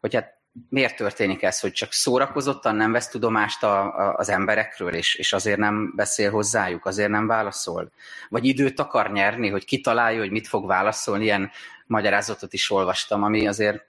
hogy 0.00 0.14
hát 0.14 0.38
miért 0.68 0.96
történik 0.96 1.42
ez, 1.42 1.60
hogy 1.60 1.72
csak 1.72 1.92
szórakozottan 1.92 2.76
nem 2.76 2.92
vesz 2.92 3.08
tudomást 3.08 3.62
a, 3.62 3.80
a, 3.80 4.14
az 4.16 4.28
emberekről, 4.28 4.94
és, 4.94 5.14
és 5.14 5.32
azért 5.32 5.58
nem 5.58 5.92
beszél 5.96 6.30
hozzájuk, 6.30 6.86
azért 6.86 7.10
nem 7.10 7.26
válaszol. 7.26 7.90
Vagy 8.28 8.44
időt 8.44 8.80
akar 8.80 9.12
nyerni, 9.12 9.48
hogy 9.48 9.64
kitalálja, 9.64 10.18
hogy 10.18 10.30
mit 10.30 10.48
fog 10.48 10.66
válaszolni. 10.66 11.24
Ilyen 11.24 11.50
magyarázatot 11.86 12.52
is 12.52 12.70
olvastam, 12.70 13.22
ami 13.22 13.46
azért 13.46 13.86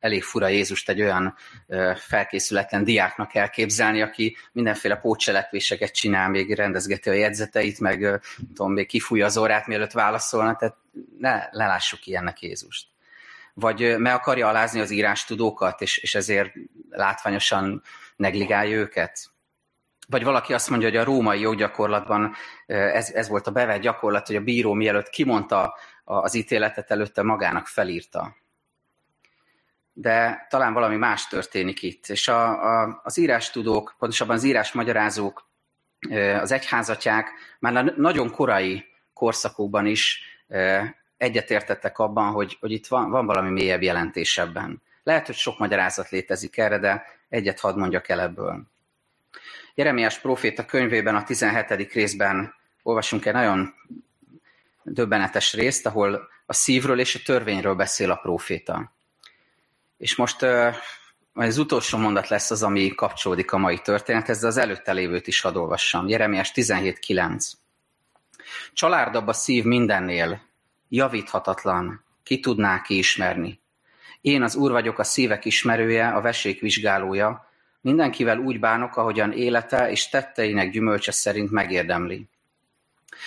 elég 0.00 0.22
fura 0.22 0.48
Jézust 0.48 0.88
egy 0.88 1.00
olyan 1.00 1.36
felkészületlen 1.94 2.84
diáknak 2.84 3.34
elképzelni, 3.34 4.02
aki 4.02 4.36
mindenféle 4.52 4.96
pótcselekvéseket 4.96 5.94
csinál, 5.94 6.28
még 6.28 6.54
rendezgeti 6.54 7.08
a 7.08 7.12
jegyzeteit, 7.12 7.80
meg 7.80 8.20
tudom, 8.54 8.72
még 8.72 8.86
kifújja 8.86 9.26
az 9.26 9.36
órát, 9.36 9.66
mielőtt 9.66 9.92
válaszolna, 9.92 10.56
tehát 10.56 10.76
ne 11.18 11.48
lelássuk 11.50 12.06
ilyennek 12.06 12.42
Jézust. 12.42 12.86
Vagy 13.54 13.98
meg 13.98 14.14
akarja 14.14 14.48
alázni 14.48 14.80
az 14.80 14.90
írástudókat, 14.90 15.80
és, 15.80 15.98
és 15.98 16.14
ezért 16.14 16.52
látványosan 16.90 17.82
negligálja 18.16 18.76
őket. 18.76 19.28
Vagy 20.08 20.24
valaki 20.24 20.52
azt 20.52 20.70
mondja, 20.70 20.88
hogy 20.88 20.96
a 20.96 21.04
római 21.04 21.40
joggyakorlatban 21.40 22.34
ez, 22.66 23.10
ez 23.10 23.28
volt 23.28 23.46
a 23.46 23.50
bevett 23.50 23.80
gyakorlat, 23.80 24.26
hogy 24.26 24.36
a 24.36 24.40
bíró 24.40 24.72
mielőtt 24.72 25.08
kimondta 25.08 25.78
az 26.04 26.34
ítéletet, 26.34 26.90
előtte 26.90 27.22
magának 27.22 27.66
felírta 27.66 28.36
de 30.00 30.46
talán 30.48 30.72
valami 30.72 30.96
más 30.96 31.26
történik 31.26 31.82
itt. 31.82 32.06
És 32.06 32.28
a, 32.28 32.64
a, 32.82 33.00
az 33.04 33.16
írástudók, 33.16 33.94
pontosabban 33.98 34.36
az 34.36 34.44
írásmagyarázók, 34.44 35.48
az 36.40 36.52
egyházatják 36.52 37.30
már 37.58 37.84
nagyon 37.96 38.30
korai 38.30 38.84
korszakokban 39.12 39.86
is 39.86 40.22
egyetértettek 41.16 41.98
abban, 41.98 42.32
hogy, 42.32 42.56
hogy 42.60 42.72
itt 42.72 42.86
van, 42.86 43.10
van 43.10 43.26
valami 43.26 43.50
mélyebb 43.50 43.82
jelentés 43.82 44.38
ebben. 44.38 44.82
Lehet, 45.02 45.26
hogy 45.26 45.34
sok 45.34 45.58
magyarázat 45.58 46.08
létezik 46.08 46.58
erre, 46.58 46.78
de 46.78 47.04
egyet 47.28 47.60
hadd 47.60 47.78
mondjak 47.78 48.08
el 48.08 48.20
ebből. 48.20 48.62
Jeremiás 49.74 50.18
próféta 50.18 50.64
könyvében 50.64 51.16
a 51.16 51.24
17. 51.24 51.92
részben 51.92 52.54
olvasunk 52.82 53.26
egy 53.26 53.32
nagyon 53.32 53.74
döbbenetes 54.82 55.54
részt, 55.54 55.86
ahol 55.86 56.28
a 56.46 56.52
szívről 56.52 57.00
és 57.00 57.14
a 57.14 57.20
törvényről 57.24 57.74
beszél 57.74 58.10
a 58.10 58.16
próféta. 58.16 58.98
És 60.00 60.16
most 60.16 60.46
az 61.32 61.58
utolsó 61.58 61.98
mondat 61.98 62.28
lesz 62.28 62.50
az, 62.50 62.62
ami 62.62 62.94
kapcsolódik 62.94 63.52
a 63.52 63.58
mai 63.58 63.78
történethez, 63.78 64.40
de 64.40 64.46
az 64.46 64.56
előtte 64.56 64.92
lévőt 64.92 65.26
is 65.26 65.40
hadd 65.40 65.56
olvassam. 65.56 66.08
Jeremiás 66.08 66.52
17.9. 66.54 67.52
Csalárdabb 68.72 69.26
a 69.26 69.32
szív 69.32 69.64
mindennél, 69.64 70.42
javíthatatlan, 70.88 72.04
ki 72.22 72.40
tudná 72.40 72.82
kiismerni. 72.82 73.60
Én 74.20 74.42
az 74.42 74.54
Úr 74.54 74.70
vagyok 74.70 74.98
a 74.98 75.04
szívek 75.04 75.44
ismerője, 75.44 76.08
a 76.08 76.20
vesék 76.20 76.60
vizsgálója, 76.60 77.50
mindenkivel 77.80 78.38
úgy 78.38 78.60
bánok, 78.60 78.96
ahogyan 78.96 79.32
élete 79.32 79.90
és 79.90 80.08
tetteinek 80.08 80.70
gyümölcse 80.70 81.12
szerint 81.12 81.50
megérdemli. 81.50 82.28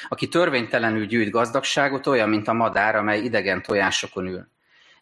Aki 0.09 0.27
törvénytelenül 0.27 1.05
gyűjt 1.05 1.29
gazdagságot, 1.29 2.07
olyan, 2.07 2.29
mint 2.29 2.47
a 2.47 2.53
madár, 2.53 2.95
amely 2.95 3.19
idegen 3.19 3.61
tojásokon 3.61 4.27
ül. 4.27 4.51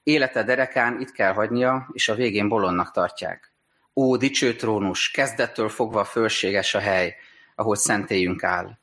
Élete 0.03 0.43
derekán 0.43 1.01
itt 1.01 1.11
kell 1.11 1.33
hagynia, 1.33 1.89
és 1.91 2.09
a 2.09 2.15
végén 2.15 2.47
bolondnak 2.47 2.91
tartják. 2.91 3.51
Ó, 3.95 4.15
dicső 4.15 4.55
trónus, 4.55 5.11
kezdettől 5.11 5.69
fogva 5.69 6.03
fölséges 6.03 6.73
a 6.73 6.79
hely, 6.79 7.15
ahol 7.55 7.75
szentélyünk 7.75 8.43
áll. 8.43 8.77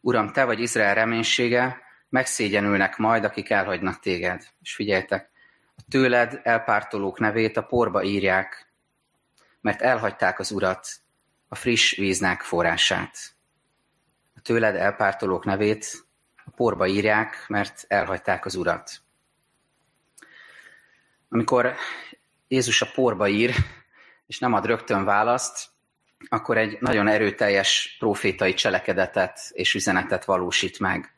Uram, 0.00 0.32
te 0.32 0.44
vagy 0.44 0.60
Izrael 0.60 0.94
reménysége, 0.94 1.80
megszégyenülnek 2.08 2.96
majd, 2.96 3.24
akik 3.24 3.50
elhagynak 3.50 4.00
téged. 4.00 4.42
És 4.62 4.74
figyeljetek, 4.74 5.30
a 5.76 5.82
tőled 5.90 6.40
elpártolók 6.42 7.18
nevét 7.18 7.56
a 7.56 7.62
porba 7.62 8.02
írják, 8.02 8.72
mert 9.60 9.82
elhagyták 9.82 10.38
az 10.38 10.50
urat, 10.50 10.88
a 11.48 11.54
friss 11.54 11.96
víznek 11.96 12.40
forrását. 12.40 13.16
A 14.34 14.40
tőled 14.40 14.76
elpártolók 14.76 15.44
nevét 15.44 16.04
a 16.44 16.50
porba 16.50 16.86
írják, 16.86 17.44
mert 17.48 17.84
elhagyták 17.88 18.44
az 18.44 18.54
urat. 18.54 19.02
Amikor 21.32 21.74
Jézus 22.48 22.82
a 22.82 22.90
porba 22.94 23.28
ír, 23.28 23.54
és 24.26 24.38
nem 24.38 24.52
ad 24.52 24.66
rögtön 24.66 25.04
választ, 25.04 25.68
akkor 26.28 26.58
egy 26.58 26.76
nagyon 26.80 27.08
erőteljes 27.08 27.96
profétai 27.98 28.54
cselekedetet 28.54 29.38
és 29.52 29.74
üzenetet 29.74 30.24
valósít 30.24 30.78
meg. 30.78 31.14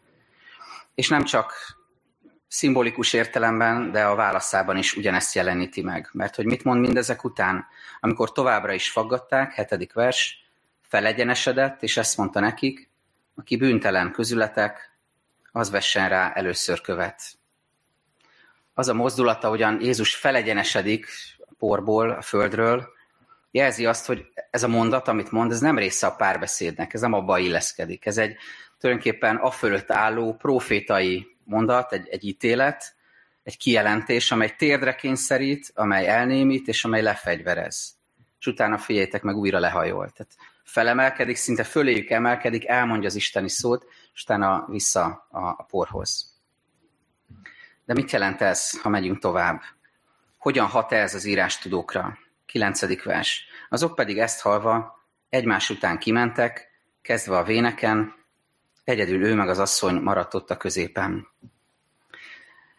És 0.95 1.09
nem 1.09 1.25
csak 1.25 1.55
szimbolikus 2.49 3.13
értelemben, 3.13 3.93
de 3.93 4.05
a 4.05 4.15
válaszában 4.15 4.77
is 4.77 4.97
ugyanezt 4.97 5.35
jeleníti 5.35 5.83
meg. 5.83 6.09
Mert 6.13 6.35
hogy 6.35 6.45
mit 6.45 6.65
mond 6.65 6.81
mindezek 6.81 7.25
után? 7.25 7.67
Amikor 8.01 8.33
továbbra 8.33 8.73
is 8.73 8.91
faggatták, 8.91 9.53
hetedik 9.53 9.93
vers, 9.93 10.49
felegyenesedett, 10.83 11.83
és 11.83 11.97
ezt 11.97 12.17
mondta 12.17 12.41
nekik, 12.41 12.91
aki 13.35 13.57
bűntelen 13.57 14.13
közületek, 14.13 14.93
az 15.53 15.71
vessen 15.71 16.09
rá 16.09 16.33
először 16.33 16.81
követ 16.81 17.23
az 18.75 18.89
a 18.89 18.95
mozdulata, 18.95 19.49
hogyan 19.49 19.81
Jézus 19.81 20.15
felegyenesedik 20.15 21.07
a 21.39 21.55
porból, 21.59 22.11
a 22.11 22.23
földről, 22.23 22.89
jelzi 23.51 23.87
azt, 23.87 24.07
hogy 24.07 24.27
ez 24.51 24.63
a 24.63 24.69
mondat, 24.69 25.09
amit 25.09 25.31
mond, 25.31 25.53
ez 25.53 25.61
nem 25.61 25.79
része 25.79 26.07
a 26.07 26.15
párbeszédnek, 26.15 26.95
ez 26.95 27.01
nem 27.01 27.13
abba 27.13 27.39
illeszkedik. 27.39 28.07
Ez 28.07 28.19
egy 28.19 28.37
tulajdonképpen 28.79 29.37
a 29.37 29.51
fölött 29.51 29.91
álló 29.91 30.35
profétai 30.35 31.27
mondat, 31.45 31.93
egy, 31.93 32.09
egy 32.09 32.25
ítélet, 32.25 32.95
egy 33.43 33.57
kijelentés, 33.57 34.31
amely 34.31 34.55
térdre 34.59 34.95
kényszerít, 34.95 35.71
amely 35.75 36.09
elnémít, 36.09 36.69
és 36.69 36.85
amely 36.85 37.03
lefegyverez. 37.03 37.95
És 38.39 38.47
utána 38.47 38.79
figyeljétek 38.79 39.23
meg, 39.23 39.37
újra 39.37 39.59
lehajol. 39.59 40.11
Tehát 40.11 40.37
felemelkedik, 40.65 41.37
szinte 41.37 41.65
föléjük 41.65 42.11
emelkedik, 42.11 42.67
elmondja 42.67 43.09
az 43.09 43.15
isteni 43.15 43.49
szót, 43.49 43.87
és 44.15 44.23
utána 44.23 44.67
vissza 44.69 45.27
a, 45.31 45.39
a 45.39 45.67
porhoz. 45.71 46.34
De 47.85 47.93
mit 47.95 48.11
jelent 48.11 48.41
ez, 48.41 48.81
ha 48.81 48.89
megyünk 48.89 49.19
tovább? 49.19 49.63
Hogyan 50.39 50.67
hat 50.67 50.93
-e 50.93 50.97
ez 50.97 51.15
az 51.15 51.25
írás 51.25 51.59
tudókra? 51.59 52.19
Kilencedik 52.47 53.03
vers. 53.03 53.47
Azok 53.69 53.95
pedig 53.95 54.19
ezt 54.19 54.41
halva 54.41 55.05
egymás 55.29 55.71
után 55.71 55.99
kimentek, 55.99 56.71
kezdve 57.03 57.37
a 57.37 57.45
véneken, 57.45 58.15
egyedül 58.85 59.25
ő 59.25 59.35
meg 59.35 59.49
az 59.49 59.59
asszony 59.59 59.95
maradt 59.95 60.35
ott 60.35 60.51
a 60.51 60.57
középen. 60.57 61.29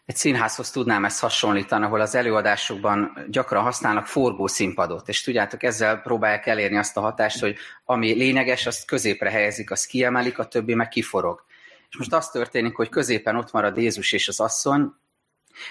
Egy 0.05 0.15
színházhoz 0.15 0.71
tudnám 0.71 1.05
ezt 1.05 1.19
hasonlítani, 1.19 1.85
ahol 1.85 2.01
az 2.01 2.15
előadásokban 2.15 3.25
gyakran 3.29 3.63
használnak 3.63 4.05
forgó 4.05 4.47
színpadot, 4.47 5.07
és 5.07 5.21
tudjátok, 5.21 5.63
ezzel 5.63 6.01
próbálják 6.01 6.45
elérni 6.45 6.77
azt 6.77 6.97
a 6.97 7.01
hatást, 7.01 7.39
hogy 7.39 7.57
ami 7.85 8.13
lényeges, 8.13 8.65
azt 8.65 8.85
középre 8.85 9.29
helyezik, 9.29 9.71
azt 9.71 9.85
kiemelik, 9.85 10.39
a 10.39 10.47
többi 10.47 10.73
meg 10.73 10.87
kiforog. 10.87 11.45
És 11.89 11.97
most 11.97 12.13
az 12.13 12.29
történik, 12.29 12.75
hogy 12.75 12.89
középen 12.89 13.35
ott 13.35 13.51
marad 13.51 13.77
Jézus 13.77 14.11
és 14.11 14.27
az 14.27 14.39
asszony, 14.39 14.93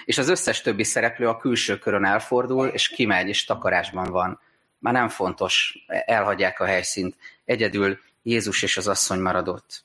és 0.05 0.17
az 0.17 0.29
összes 0.29 0.61
többi 0.61 0.83
szereplő 0.83 1.27
a 1.27 1.37
külső 1.37 1.77
körön 1.77 2.05
elfordul, 2.05 2.67
és 2.67 2.87
kimegy, 2.87 3.27
és 3.27 3.45
takarásban 3.45 4.11
van. 4.11 4.39
Már 4.79 4.93
nem 4.93 5.09
fontos, 5.09 5.85
elhagyják 5.87 6.59
a 6.59 6.65
helyszínt. 6.65 7.15
Egyedül 7.45 7.99
Jézus 8.23 8.61
és 8.61 8.77
az 8.77 8.87
asszony 8.87 9.19
maradott. 9.19 9.83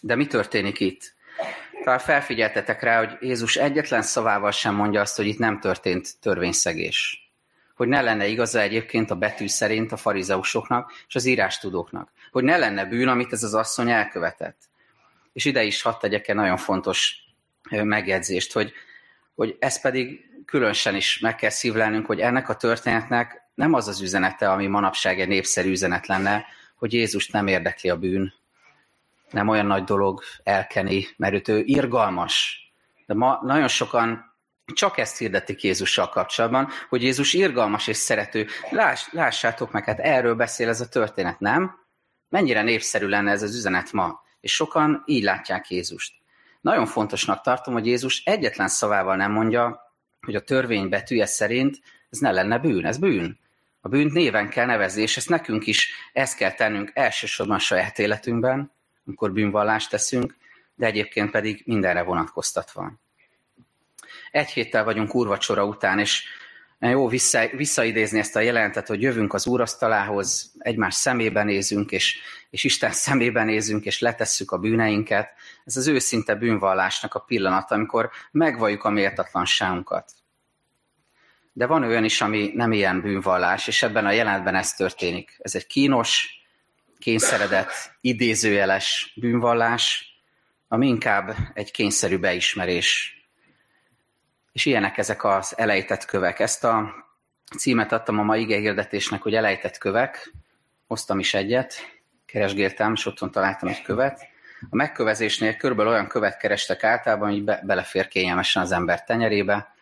De 0.00 0.14
mi 0.14 0.26
történik 0.26 0.80
itt? 0.80 1.14
Talán 1.84 1.98
felfigyeltetek 1.98 2.82
rá, 2.82 2.98
hogy 2.98 3.16
Jézus 3.20 3.56
egyetlen 3.56 4.02
szavával 4.02 4.50
sem 4.50 4.74
mondja 4.74 5.00
azt, 5.00 5.16
hogy 5.16 5.26
itt 5.26 5.38
nem 5.38 5.60
történt 5.60 6.20
törvényszegés. 6.20 7.30
Hogy 7.74 7.88
ne 7.88 8.00
lenne 8.00 8.26
igaza 8.26 8.60
egyébként 8.60 9.10
a 9.10 9.14
betű 9.14 9.48
szerint 9.48 9.92
a 9.92 9.96
farizeusoknak 9.96 10.92
és 11.08 11.14
az 11.14 11.24
írástudóknak. 11.24 12.10
Hogy 12.30 12.44
ne 12.44 12.56
lenne 12.56 12.84
bűn, 12.84 13.08
amit 13.08 13.32
ez 13.32 13.42
az 13.42 13.54
asszony 13.54 13.90
elkövetett. 13.90 14.58
És 15.34 15.44
ide 15.44 15.62
is 15.62 15.82
hadd 15.82 15.98
tegyek 16.00 16.28
egy 16.28 16.34
nagyon 16.34 16.56
fontos 16.56 17.16
megjegyzést, 17.70 18.52
hogy, 18.52 18.72
hogy 19.34 19.56
ez 19.58 19.80
pedig 19.80 20.30
különösen 20.46 20.94
is 20.94 21.18
meg 21.18 21.34
kell 21.34 21.50
szívlelnünk, 21.50 22.06
hogy 22.06 22.20
ennek 22.20 22.48
a 22.48 22.56
történetnek 22.56 23.42
nem 23.54 23.72
az 23.72 23.88
az 23.88 24.00
üzenete, 24.00 24.50
ami 24.50 24.66
manapság 24.66 25.20
egy 25.20 25.28
népszerű 25.28 25.70
üzenet 25.70 26.06
lenne, 26.06 26.44
hogy 26.74 26.92
Jézust 26.92 27.32
nem 27.32 27.46
érdekli 27.46 27.90
a 27.90 27.98
bűn. 27.98 28.32
Nem 29.30 29.48
olyan 29.48 29.66
nagy 29.66 29.84
dolog 29.84 30.22
elkeni, 30.42 31.06
mert 31.16 31.48
ő 31.48 31.62
irgalmas. 31.64 32.58
De 33.06 33.14
ma 33.14 33.40
nagyon 33.42 33.68
sokan 33.68 34.32
csak 34.74 34.98
ezt 34.98 35.18
hirdetik 35.18 35.62
Jézussal 35.62 36.08
kapcsolatban, 36.08 36.68
hogy 36.88 37.02
Jézus 37.02 37.32
irgalmas 37.32 37.86
és 37.86 37.96
szerető. 37.96 38.46
Láss, 38.70 39.06
lássátok 39.10 39.72
meg, 39.72 39.84
hát 39.84 39.98
erről 39.98 40.34
beszél 40.34 40.68
ez 40.68 40.80
a 40.80 40.88
történet, 40.88 41.40
nem? 41.40 41.78
Mennyire 42.28 42.62
népszerű 42.62 43.06
lenne 43.06 43.30
ez 43.30 43.42
az 43.42 43.54
üzenet 43.54 43.92
ma? 43.92 44.22
És 44.44 44.54
sokan 44.54 45.02
így 45.06 45.22
látják 45.22 45.70
Jézust. 45.70 46.14
Nagyon 46.60 46.86
fontosnak 46.86 47.40
tartom, 47.40 47.74
hogy 47.74 47.86
Jézus 47.86 48.22
egyetlen 48.24 48.68
szavával 48.68 49.16
nem 49.16 49.32
mondja, 49.32 49.92
hogy 50.20 50.34
a 50.34 50.40
törvény 50.40 50.88
betűje 50.88 51.26
szerint 51.26 51.80
ez 52.10 52.18
ne 52.18 52.30
lenne 52.30 52.58
bűn, 52.58 52.86
ez 52.86 52.98
bűn. 52.98 53.38
A 53.80 53.88
bűnt 53.88 54.12
néven 54.12 54.48
kell 54.48 54.66
nevezni, 54.66 55.02
és 55.02 55.16
ezt 55.16 55.28
nekünk 55.28 55.66
is 55.66 55.92
ezt 56.12 56.36
kell 56.36 56.52
tennünk 56.52 56.90
elsősorban 56.94 57.56
a 57.56 57.58
saját 57.58 57.98
életünkben, 57.98 58.72
amikor 59.06 59.32
bűnvallást 59.32 59.90
teszünk, 59.90 60.36
de 60.74 60.86
egyébként 60.86 61.30
pedig 61.30 61.62
mindenre 61.66 62.02
vonatkoztatva. 62.02 62.92
Egy 64.30 64.50
héttel 64.50 64.84
vagyunk 64.84 65.14
úrvacsora 65.14 65.64
után, 65.64 65.98
és 65.98 66.24
jó 66.88 67.08
vissza, 67.08 67.48
visszaidézni 67.52 68.18
ezt 68.18 68.36
a 68.36 68.40
jelentet, 68.40 68.86
hogy 68.86 69.02
jövünk 69.02 69.34
az 69.34 69.46
úrasztalához, 69.46 70.52
egymás 70.58 70.94
szemébe 70.94 71.42
nézünk, 71.42 71.90
és, 71.90 72.18
és 72.50 72.64
Isten 72.64 72.92
szemébe 72.92 73.44
nézünk, 73.44 73.84
és 73.84 74.00
letesszük 74.00 74.50
a 74.50 74.58
bűneinket. 74.58 75.28
Ez 75.64 75.76
az 75.76 75.86
őszinte 75.86 76.34
bűnvallásnak 76.34 77.14
a 77.14 77.18
pillanata, 77.18 77.74
amikor 77.74 78.10
megvalljuk 78.30 78.84
a 78.84 78.90
méltatlanságunkat. 78.90 80.12
De 81.52 81.66
van 81.66 81.82
olyan 81.82 82.04
is, 82.04 82.20
ami 82.20 82.52
nem 82.54 82.72
ilyen 82.72 83.00
bűnvallás, 83.00 83.66
és 83.66 83.82
ebben 83.82 84.06
a 84.06 84.10
jelentben 84.10 84.54
ez 84.54 84.74
történik. 84.74 85.36
Ez 85.38 85.54
egy 85.54 85.66
kínos, 85.66 86.28
kényszeredett, 86.98 87.72
idézőjeles 88.00 89.12
bűnvallás, 89.16 90.14
ami 90.68 90.86
inkább 90.86 91.36
egy 91.54 91.70
kényszerű 91.70 92.18
beismerés 92.18 93.18
és 94.54 94.66
ilyenek 94.66 94.98
ezek 94.98 95.24
az 95.24 95.54
elejtett 95.56 96.04
kövek. 96.04 96.38
Ezt 96.38 96.64
a 96.64 96.94
címet 97.58 97.92
adtam 97.92 98.18
a 98.18 98.22
mai 98.22 98.44
hirdetésnek, 98.44 99.22
hogy 99.22 99.34
elejtett 99.34 99.78
kövek. 99.78 100.32
Hoztam 100.86 101.18
is 101.18 101.34
egyet, 101.34 101.74
keresgéltem, 102.26 102.92
és 102.92 103.06
otthon 103.06 103.30
találtam 103.30 103.68
egy 103.68 103.82
követ. 103.82 104.26
A 104.70 104.76
megkövezésnél 104.76 105.56
körülbelül 105.56 105.92
olyan 105.92 106.06
követ 106.06 106.36
kerestek 106.36 106.84
általában, 106.84 107.30
hogy 107.30 107.44
be, 107.44 107.60
belefér 107.64 108.08
kényelmesen 108.08 108.62
az 108.62 108.72
ember 108.72 109.04
tenyerébe, 109.04 109.74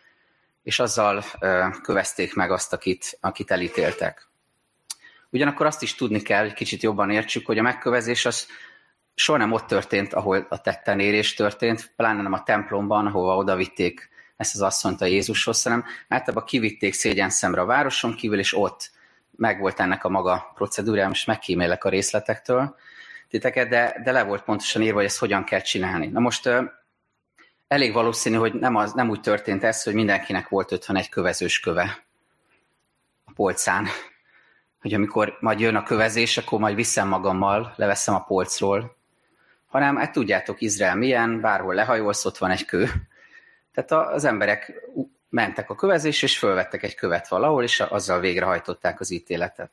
és 0.63 0.79
azzal 0.79 1.23
ö, 1.39 1.67
kövezték 1.81 2.35
meg 2.35 2.51
azt, 2.51 2.73
akit, 2.73 3.17
akit 3.21 3.51
elítéltek. 3.51 4.27
Ugyanakkor 5.29 5.65
azt 5.65 5.81
is 5.81 5.95
tudni 5.95 6.21
kell, 6.21 6.41
hogy 6.41 6.53
kicsit 6.53 6.83
jobban 6.83 7.09
értsük, 7.09 7.45
hogy 7.45 7.57
a 7.57 7.61
megkövezés 7.61 8.25
az 8.25 8.47
soha 9.15 9.37
nem 9.37 9.51
ott 9.51 9.67
történt, 9.67 10.13
ahol 10.13 10.45
a 10.49 10.61
tettenérés 10.61 11.33
történt, 11.33 11.91
pláne 11.95 12.21
nem 12.21 12.33
a 12.33 12.43
templomban, 12.43 13.05
ahova 13.05 13.35
oda 13.35 13.55
vitték 13.55 14.11
ezt 14.35 14.53
az 14.55 14.61
asszonyt 14.61 15.01
a 15.01 15.05
Jézushoz, 15.05 15.63
hanem 15.63 15.85
általában 16.07 16.45
kivitték 16.45 16.93
szégyen 16.93 17.29
szemre 17.29 17.61
a 17.61 17.65
városon 17.65 18.15
kívül, 18.15 18.39
és 18.39 18.53
ott 18.57 18.91
megvolt 19.35 19.79
ennek 19.79 20.03
a 20.03 20.09
maga 20.09 20.51
procedúrája, 20.55 21.07
most 21.07 21.27
megkímélek 21.27 21.83
a 21.83 21.89
részletektől 21.89 22.75
titeket, 23.29 23.69
de, 23.69 24.01
de 24.03 24.11
le 24.11 24.23
volt 24.23 24.43
pontosan 24.43 24.81
írva, 24.81 24.95
hogy 24.95 25.05
ezt 25.05 25.19
hogyan 25.19 25.43
kell 25.43 25.61
csinálni. 25.61 26.07
Na 26.07 26.19
most 26.19 26.49
elég 27.67 27.93
valószínű, 27.93 28.35
hogy 28.35 28.53
nem, 28.53 28.75
az, 28.75 28.93
nem 28.93 29.09
úgy 29.09 29.21
történt 29.21 29.63
ez, 29.63 29.83
hogy 29.83 29.93
mindenkinek 29.93 30.49
volt 30.49 30.71
otthon 30.71 30.95
egy 30.95 31.09
kövezős 31.09 31.59
köve 31.59 32.03
a 33.25 33.31
polcán, 33.31 33.87
hogy 34.81 34.93
amikor 34.93 35.37
majd 35.39 35.59
jön 35.59 35.75
a 35.75 35.83
kövezés, 35.83 36.37
akkor 36.37 36.59
majd 36.59 36.75
viszem 36.75 37.07
magammal, 37.07 37.73
leveszem 37.75 38.15
a 38.15 38.23
polcról, 38.23 38.95
hanem 39.67 39.95
hát 39.95 40.11
tudjátok, 40.11 40.61
Izrael 40.61 40.95
milyen, 40.95 41.41
bárhol 41.41 41.73
lehajolsz, 41.73 42.25
ott 42.25 42.37
van 42.37 42.51
egy 42.51 42.65
kő. 42.65 42.89
Tehát 43.73 44.13
az 44.13 44.23
emberek 44.23 44.73
mentek 45.29 45.69
a 45.69 45.75
kövezés, 45.75 46.21
és 46.21 46.37
fölvettek 46.37 46.83
egy 46.83 46.95
követ 46.95 47.27
valahol, 47.27 47.63
és 47.63 47.79
azzal 47.79 48.19
végrehajtották 48.19 48.99
az 48.99 49.11
ítéletet. 49.11 49.71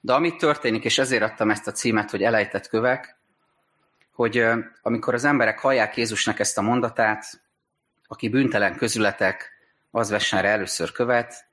De 0.00 0.12
amit 0.12 0.36
történik, 0.36 0.84
és 0.84 0.98
ezért 0.98 1.22
adtam 1.22 1.50
ezt 1.50 1.66
a 1.66 1.72
címet, 1.72 2.10
hogy 2.10 2.22
elejtett 2.22 2.68
kövek, 2.68 3.16
hogy 4.12 4.44
amikor 4.82 5.14
az 5.14 5.24
emberek 5.24 5.58
hallják 5.58 5.96
Jézusnak 5.96 6.38
ezt 6.38 6.58
a 6.58 6.62
mondatát, 6.62 7.40
aki 8.06 8.28
bűntelen 8.28 8.76
közületek, 8.76 9.50
az 9.90 10.10
vessen 10.10 10.42
rá 10.42 10.48
először 10.48 10.92
követ, 10.92 11.46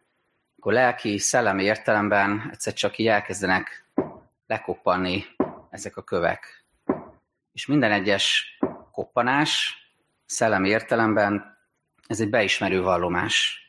akkor 0.58 0.74
lelki, 0.74 1.18
szellemi 1.18 1.64
értelemben 1.64 2.50
egyszer 2.52 2.74
csak 2.74 2.98
így 2.98 3.08
elkezdenek 3.08 3.86
lekoppanni 4.48 5.26
ezek 5.70 5.98
a 5.98 6.04
kövek. 6.04 6.66
És 7.52 7.66
minden 7.66 7.92
egyes 7.92 8.58
koppanás 8.92 9.83
szellemi 10.34 10.70
értelemben 10.70 11.58
ez 12.08 12.20
egy 12.20 12.30
beismerő 12.30 12.82
vallomás. 12.82 13.62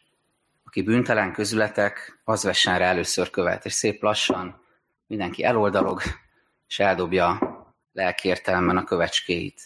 Aki 0.64 0.82
bűntelen 0.82 1.32
közületek, 1.32 2.20
az 2.24 2.42
vessen 2.42 2.78
rá 2.78 2.88
először 2.88 3.30
követ, 3.30 3.64
és 3.64 3.72
szép 3.72 4.02
lassan 4.02 4.62
mindenki 5.06 5.44
eloldalog, 5.44 6.02
és 6.68 6.78
eldobja 6.78 7.38
lelki 7.92 8.28
értelemben 8.28 8.76
a 8.76 8.84
kövecskéit. 8.84 9.60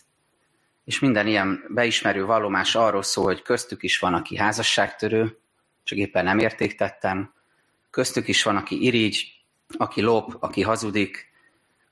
És 0.85 0.99
minden 0.99 1.27
ilyen 1.27 1.65
beismerő 1.69 2.25
vallomás 2.25 2.75
arról 2.75 3.03
szól, 3.03 3.25
hogy 3.25 3.43
köztük 3.43 3.83
is 3.83 3.99
van, 3.99 4.15
aki 4.15 4.37
házasságtörő, 4.37 5.39
csak 5.83 5.99
éppen 5.99 6.25
nem 6.25 6.39
értéktetten, 6.39 7.33
köztük 7.91 8.29
is 8.29 8.43
van, 8.43 8.57
aki 8.57 8.85
irigy, 8.85 9.33
aki 9.77 10.01
lop, 10.01 10.37
aki 10.41 10.63
hazudik, 10.63 11.28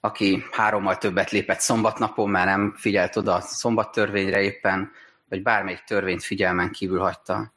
aki 0.01 0.45
hárommal 0.51 0.99
többet 0.99 1.31
lépett 1.31 1.61
szombatnapon, 1.61 2.31
mert 2.31 2.47
nem 2.47 2.75
figyelt 2.77 3.17
oda 3.17 3.35
a 3.35 3.41
szombattörvényre 3.41 4.43
éppen, 4.43 4.91
vagy 5.29 5.43
bármelyik 5.43 5.83
törvényt 5.87 6.25
figyelmen 6.25 6.71
kívül 6.71 6.99
hagyta. 6.99 7.55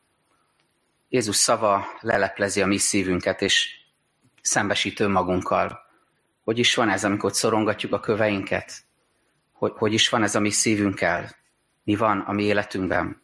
Jézus 1.10 1.36
szava 1.36 1.86
leleplezi 2.00 2.62
a 2.62 2.66
mi 2.66 2.78
szívünket, 2.78 3.42
és 3.42 3.70
szembesít 4.42 5.00
önmagunkkal. 5.00 5.80
Hogy 6.44 6.60
is 6.60 6.76
van 6.76 6.90
ez, 6.90 7.04
amikor 7.04 7.34
szorongatjuk 7.34 7.94
a 7.94 8.00
köveinket? 8.00 8.72
Hogy, 9.54 9.72
hogy 9.76 9.94
is 9.94 10.10
van 10.10 10.24
ez 10.24 10.36
a 10.36 10.40
mi 10.40 10.50
szívünkkel? 10.50 11.36
Mi 11.84 11.96
van 11.96 12.20
a 12.20 12.32
mi 12.32 12.44
életünkben? 12.44 13.22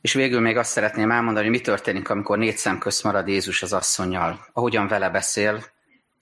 És 0.00 0.12
végül 0.12 0.40
még 0.40 0.56
azt 0.56 0.70
szeretném 0.70 1.10
elmondani, 1.10 1.46
hogy 1.46 1.56
mi 1.56 1.60
történik, 1.60 2.10
amikor 2.10 2.38
négy 2.38 2.56
szem 2.56 2.78
közt 2.78 3.04
marad 3.04 3.28
Jézus 3.28 3.62
az 3.62 3.72
asszonyjal. 3.72 4.46
Ahogyan 4.52 4.88
vele 4.88 5.10
beszél, 5.10 5.64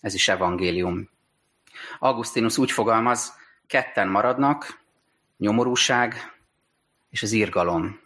ez 0.00 0.14
is 0.14 0.28
evangélium. 0.28 1.10
Augustinus 1.98 2.58
úgy 2.58 2.70
fogalmaz, 2.70 3.34
ketten 3.66 4.08
maradnak, 4.08 4.80
nyomorúság 5.36 6.36
és 7.10 7.22
az 7.22 7.32
írgalom. 7.32 8.00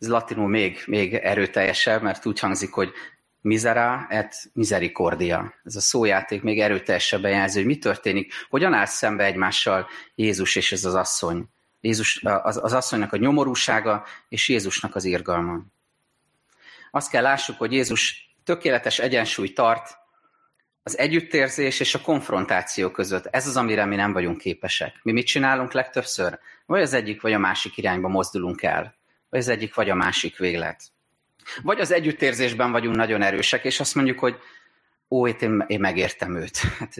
Ez 0.00 0.08
latinul 0.08 0.48
még, 0.48 0.82
még 0.86 1.14
erőteljesebb, 1.14 2.02
mert 2.02 2.26
úgy 2.26 2.38
hangzik, 2.38 2.72
hogy 2.72 2.92
misera 3.40 4.06
et 4.08 4.50
misericordia. 4.52 5.54
Ez 5.64 5.76
a 5.76 5.80
szójáték 5.80 6.42
még 6.42 6.60
erőteljesebben 6.60 7.30
jelzi, 7.30 7.58
hogy 7.58 7.66
mi 7.66 7.78
történik, 7.78 8.32
hogyan 8.48 8.74
áll 8.74 8.84
szembe 8.84 9.24
egymással 9.24 9.88
Jézus 10.14 10.56
és 10.56 10.72
ez 10.72 10.84
az 10.84 10.94
asszony. 10.94 11.44
Jézus, 11.80 12.22
az, 12.22 12.60
az 12.62 12.72
asszonynak 12.72 13.12
a 13.12 13.16
nyomorúsága 13.16 14.04
és 14.28 14.48
Jézusnak 14.48 14.94
az 14.94 15.04
irgalma. 15.04 15.60
Azt 16.90 17.10
kell 17.10 17.22
lássuk, 17.22 17.58
hogy 17.58 17.72
Jézus 17.72 18.30
tökéletes 18.44 18.98
egyensúly 18.98 19.52
tart 19.52 19.98
az 20.86 20.98
együttérzés 20.98 21.80
és 21.80 21.94
a 21.94 22.00
konfrontáció 22.00 22.90
között. 22.90 23.26
Ez 23.26 23.46
az, 23.46 23.56
amire 23.56 23.84
mi 23.84 23.96
nem 23.96 24.12
vagyunk 24.12 24.38
képesek. 24.38 25.00
Mi 25.02 25.12
mit 25.12 25.26
csinálunk 25.26 25.72
legtöbbször? 25.72 26.38
Vagy 26.66 26.82
az 26.82 26.92
egyik, 26.92 27.20
vagy 27.20 27.32
a 27.32 27.38
másik 27.38 27.76
irányba 27.76 28.08
mozdulunk 28.08 28.62
el. 28.62 28.94
Vagy 29.30 29.40
az 29.40 29.48
egyik, 29.48 29.74
vagy 29.74 29.90
a 29.90 29.94
másik 29.94 30.38
véglet. 30.38 30.82
Vagy 31.62 31.80
az 31.80 31.92
együttérzésben 31.92 32.72
vagyunk 32.72 32.96
nagyon 32.96 33.22
erősek, 33.22 33.64
és 33.64 33.80
azt 33.80 33.94
mondjuk, 33.94 34.18
hogy 34.18 34.38
ó, 35.10 35.26
itt 35.26 35.42
én, 35.42 35.64
én 35.66 35.80
megértem 35.80 36.36
őt, 36.36 36.56
hát 36.78 36.94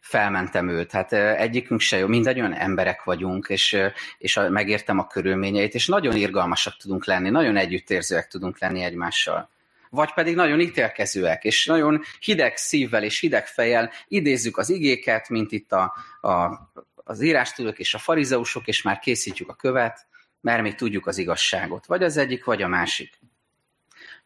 felmentem 0.00 0.68
őt, 0.68 0.90
hát 0.90 1.12
egyikünk 1.12 1.80
se 1.80 1.96
jó, 1.96 2.06
mindannyian 2.06 2.54
emberek 2.54 3.04
vagyunk, 3.04 3.46
és, 3.48 3.76
és 4.18 4.40
megértem 4.48 4.98
a 4.98 5.06
körülményeit, 5.06 5.74
és 5.74 5.86
nagyon 5.86 6.16
irgalmasak 6.16 6.76
tudunk 6.76 7.04
lenni, 7.04 7.30
nagyon 7.30 7.56
együttérzőek 7.56 8.28
tudunk 8.28 8.58
lenni 8.58 8.82
egymással. 8.82 9.50
Vagy 9.90 10.12
pedig 10.12 10.34
nagyon 10.34 10.60
ítélkezőek, 10.60 11.44
és 11.44 11.66
nagyon 11.66 12.02
hideg 12.20 12.56
szívvel 12.56 13.02
és 13.02 13.20
hideg 13.20 13.46
fejjel 13.46 13.90
idézzük 14.08 14.56
az 14.56 14.70
igéket, 14.70 15.28
mint 15.28 15.52
itt 15.52 15.72
a, 15.72 15.94
a, 16.20 16.50
az 16.94 17.20
írástudók 17.20 17.78
és 17.78 17.94
a 17.94 17.98
farizeusok, 17.98 18.66
és 18.66 18.82
már 18.82 18.98
készítjük 18.98 19.48
a 19.48 19.54
követ, 19.54 20.06
mert 20.40 20.62
még 20.62 20.74
tudjuk 20.74 21.06
az 21.06 21.18
igazságot. 21.18 21.86
Vagy 21.86 22.02
az 22.02 22.16
egyik, 22.16 22.44
vagy 22.44 22.62
a 22.62 22.68
másik. 22.68 23.18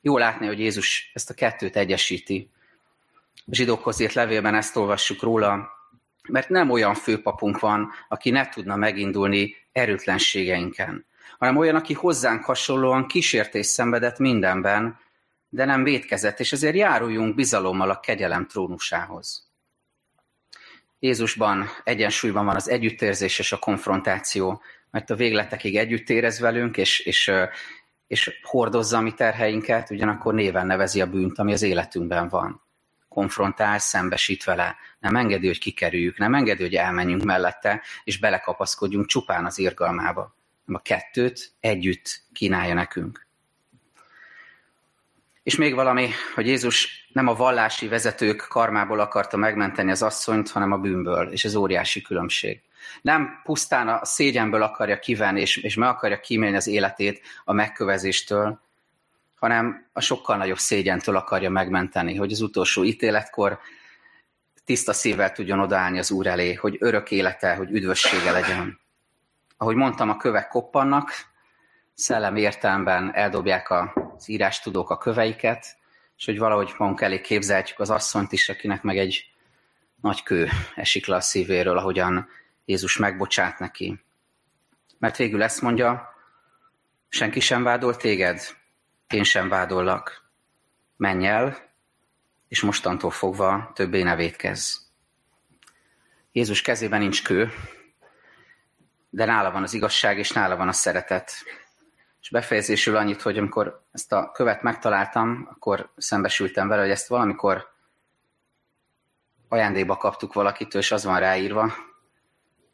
Jó 0.00 0.18
látni, 0.18 0.46
hogy 0.46 0.58
Jézus 0.58 1.10
ezt 1.14 1.30
a 1.30 1.34
kettőt 1.34 1.76
egyesíti. 1.76 2.50
A 3.34 3.54
zsidókhoz 3.54 4.00
írt 4.00 4.12
levélben 4.12 4.54
ezt 4.54 4.76
olvassuk 4.76 5.22
róla, 5.22 5.68
mert 6.28 6.48
nem 6.48 6.70
olyan 6.70 6.94
főpapunk 6.94 7.58
van, 7.58 7.90
aki 8.08 8.30
ne 8.30 8.48
tudna 8.48 8.76
megindulni 8.76 9.56
erőtlenségeinken, 9.72 11.06
hanem 11.38 11.56
olyan, 11.56 11.74
aki 11.74 11.92
hozzánk 11.92 12.44
hasonlóan 12.44 13.06
kísértés 13.06 13.66
szenvedett 13.66 14.18
mindenben, 14.18 14.98
de 15.54 15.64
nem 15.64 15.84
védkezett, 15.84 16.40
és 16.40 16.52
ezért 16.52 16.74
járuljunk 16.74 17.34
bizalommal 17.34 17.90
a 17.90 18.00
kegyelem 18.00 18.46
trónusához. 18.46 19.48
Jézusban 20.98 21.68
egyensúlyban 21.84 22.44
van 22.44 22.54
az 22.54 22.68
együttérzés 22.68 23.38
és 23.38 23.52
a 23.52 23.58
konfrontáció, 23.58 24.62
mert 24.90 25.10
a 25.10 25.14
végletekig 25.14 25.76
együtt 25.76 26.10
érez 26.10 26.38
velünk, 26.38 26.76
és, 26.76 26.98
és, 26.98 27.30
és 28.06 28.40
hordozza 28.42 28.96
a 28.96 29.00
mi 29.00 29.12
terheinket, 29.12 29.90
ugyanakkor 29.90 30.34
néven 30.34 30.66
nevezi 30.66 31.00
a 31.00 31.06
bűnt, 31.06 31.38
ami 31.38 31.52
az 31.52 31.62
életünkben 31.62 32.28
van. 32.28 32.62
Konfrontál, 33.08 33.78
szembesít 33.78 34.44
vele, 34.44 34.76
nem 34.98 35.16
engedi, 35.16 35.46
hogy 35.46 35.58
kikerüljük, 35.58 36.18
nem 36.18 36.34
engedi, 36.34 36.62
hogy 36.62 36.74
elmenjünk 36.74 37.22
mellette, 37.22 37.82
és 38.04 38.18
belekapaszkodjunk 38.18 39.06
csupán 39.06 39.44
az 39.44 39.58
irgalmába. 39.58 40.34
A 40.66 40.82
kettőt 40.82 41.52
együtt 41.60 42.22
kínálja 42.32 42.74
nekünk. 42.74 43.23
És 45.44 45.56
még 45.56 45.74
valami, 45.74 46.08
hogy 46.34 46.46
Jézus 46.46 47.06
nem 47.12 47.28
a 47.28 47.34
vallási 47.34 47.88
vezetők 47.88 48.46
karmából 48.48 49.00
akarta 49.00 49.36
megmenteni 49.36 49.90
az 49.90 50.02
asszonyt, 50.02 50.50
hanem 50.50 50.72
a 50.72 50.78
bűnből, 50.78 51.32
és 51.32 51.44
ez 51.44 51.54
óriási 51.54 52.02
különbség. 52.02 52.62
Nem 53.02 53.40
pusztán 53.42 53.88
a 53.88 54.04
szégyenből 54.04 54.62
akarja 54.62 54.98
kivenni, 54.98 55.40
és, 55.40 55.56
és 55.56 55.74
meg 55.74 55.88
akarja 55.88 56.20
kímélni 56.20 56.56
az 56.56 56.66
életét 56.66 57.20
a 57.44 57.52
megkövezéstől, 57.52 58.60
hanem 59.34 59.86
a 59.92 60.00
sokkal 60.00 60.36
nagyobb 60.36 60.58
szégyentől 60.58 61.16
akarja 61.16 61.50
megmenteni, 61.50 62.14
hogy 62.14 62.32
az 62.32 62.40
utolsó 62.40 62.84
ítéletkor 62.84 63.58
tiszta 64.64 64.92
szívvel 64.92 65.32
tudjon 65.32 65.60
odaállni 65.60 65.98
az 65.98 66.10
Úr 66.10 66.26
elé, 66.26 66.54
hogy 66.54 66.76
örök 66.80 67.10
élete, 67.10 67.54
hogy 67.54 67.70
üdvössége 67.70 68.30
legyen. 68.30 68.80
Ahogy 69.56 69.76
mondtam, 69.76 70.10
a 70.10 70.16
kövek 70.16 70.48
koppannak, 70.48 71.10
szellem 71.94 72.36
értelemben 72.36 73.14
eldobják 73.14 73.70
az 74.16 74.28
írástudók 74.28 74.90
a 74.90 74.98
köveiket, 74.98 75.76
és 76.16 76.24
hogy 76.24 76.38
valahogy 76.38 76.74
magunk 76.78 77.00
elé 77.00 77.20
képzeljük 77.20 77.78
az 77.78 77.90
asszonyt 77.90 78.32
is, 78.32 78.48
akinek 78.48 78.82
meg 78.82 78.98
egy 78.98 79.32
nagy 80.00 80.22
kő 80.22 80.48
esik 80.74 81.06
le 81.06 81.16
a 81.16 81.20
szívéről, 81.20 81.78
ahogyan 81.78 82.28
Jézus 82.64 82.96
megbocsát 82.96 83.58
neki. 83.58 84.00
Mert 84.98 85.16
végül 85.16 85.42
ezt 85.42 85.60
mondja, 85.60 86.14
senki 87.08 87.40
sem 87.40 87.62
vádol 87.62 87.96
téged, 87.96 88.56
én 89.08 89.24
sem 89.24 89.48
vádollak. 89.48 90.24
Menj 90.96 91.26
el, 91.26 91.72
és 92.48 92.60
mostantól 92.60 93.10
fogva 93.10 93.70
többé 93.74 94.02
ne 94.02 94.16
védkezz. 94.16 94.76
Jézus 96.32 96.62
kezében 96.62 97.00
nincs 97.00 97.22
kő, 97.22 97.52
de 99.10 99.24
nála 99.24 99.50
van 99.50 99.62
az 99.62 99.74
igazság, 99.74 100.18
és 100.18 100.32
nála 100.32 100.56
van 100.56 100.68
a 100.68 100.72
szeretet. 100.72 101.32
És 102.24 102.30
befejezésül 102.30 102.96
annyit, 102.96 103.22
hogy 103.22 103.38
amikor 103.38 103.82
ezt 103.92 104.12
a 104.12 104.30
követ 104.30 104.62
megtaláltam, 104.62 105.48
akkor 105.50 105.92
szembesültem 105.96 106.68
vele, 106.68 106.80
hogy 106.82 106.90
ezt 106.90 107.08
valamikor 107.08 107.72
ajándékba 109.48 109.96
kaptuk 109.96 110.32
valakitől, 110.32 110.80
és 110.80 110.92
az 110.92 111.04
van 111.04 111.18
ráírva, 111.18 111.72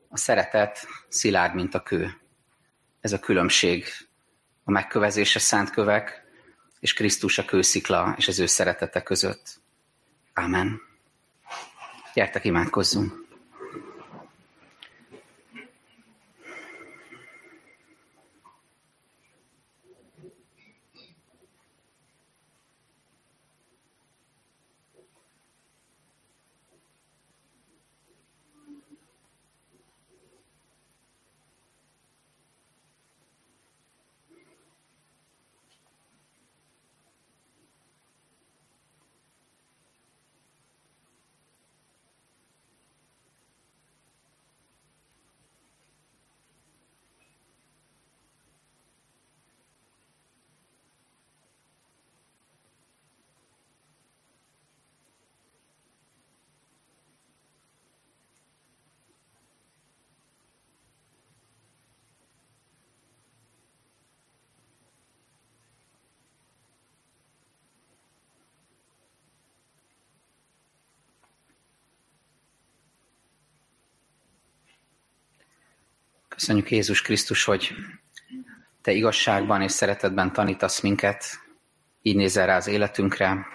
A 0.08 0.16
szeretet 0.16 0.86
szilárd, 1.08 1.54
mint 1.54 1.74
a 1.74 1.82
kő. 1.82 2.20
Ez 3.00 3.12
a 3.12 3.18
különbség 3.18 3.86
a 4.64 4.70
megkövezése 4.70 5.38
szánt 5.38 5.70
kövek 5.70 6.24
és 6.80 6.92
Krisztus 6.92 7.38
a 7.38 7.44
kőszikla 7.44 8.14
és 8.16 8.28
az 8.28 8.38
ő 8.38 8.46
szeretete 8.46 9.02
között. 9.02 9.60
Amen. 10.34 10.80
Gyertek, 12.14 12.44
imádkozzunk! 12.44 13.29
Köszönjük 76.40 76.70
Jézus 76.70 77.02
Krisztus, 77.02 77.44
hogy 77.44 77.74
Te 78.82 78.92
igazságban 78.92 79.62
és 79.62 79.72
szeretetben 79.72 80.32
tanítasz 80.32 80.80
minket, 80.80 81.24
így 82.02 82.16
nézel 82.16 82.46
rá 82.46 82.56
az 82.56 82.66
életünkre, 82.66 83.46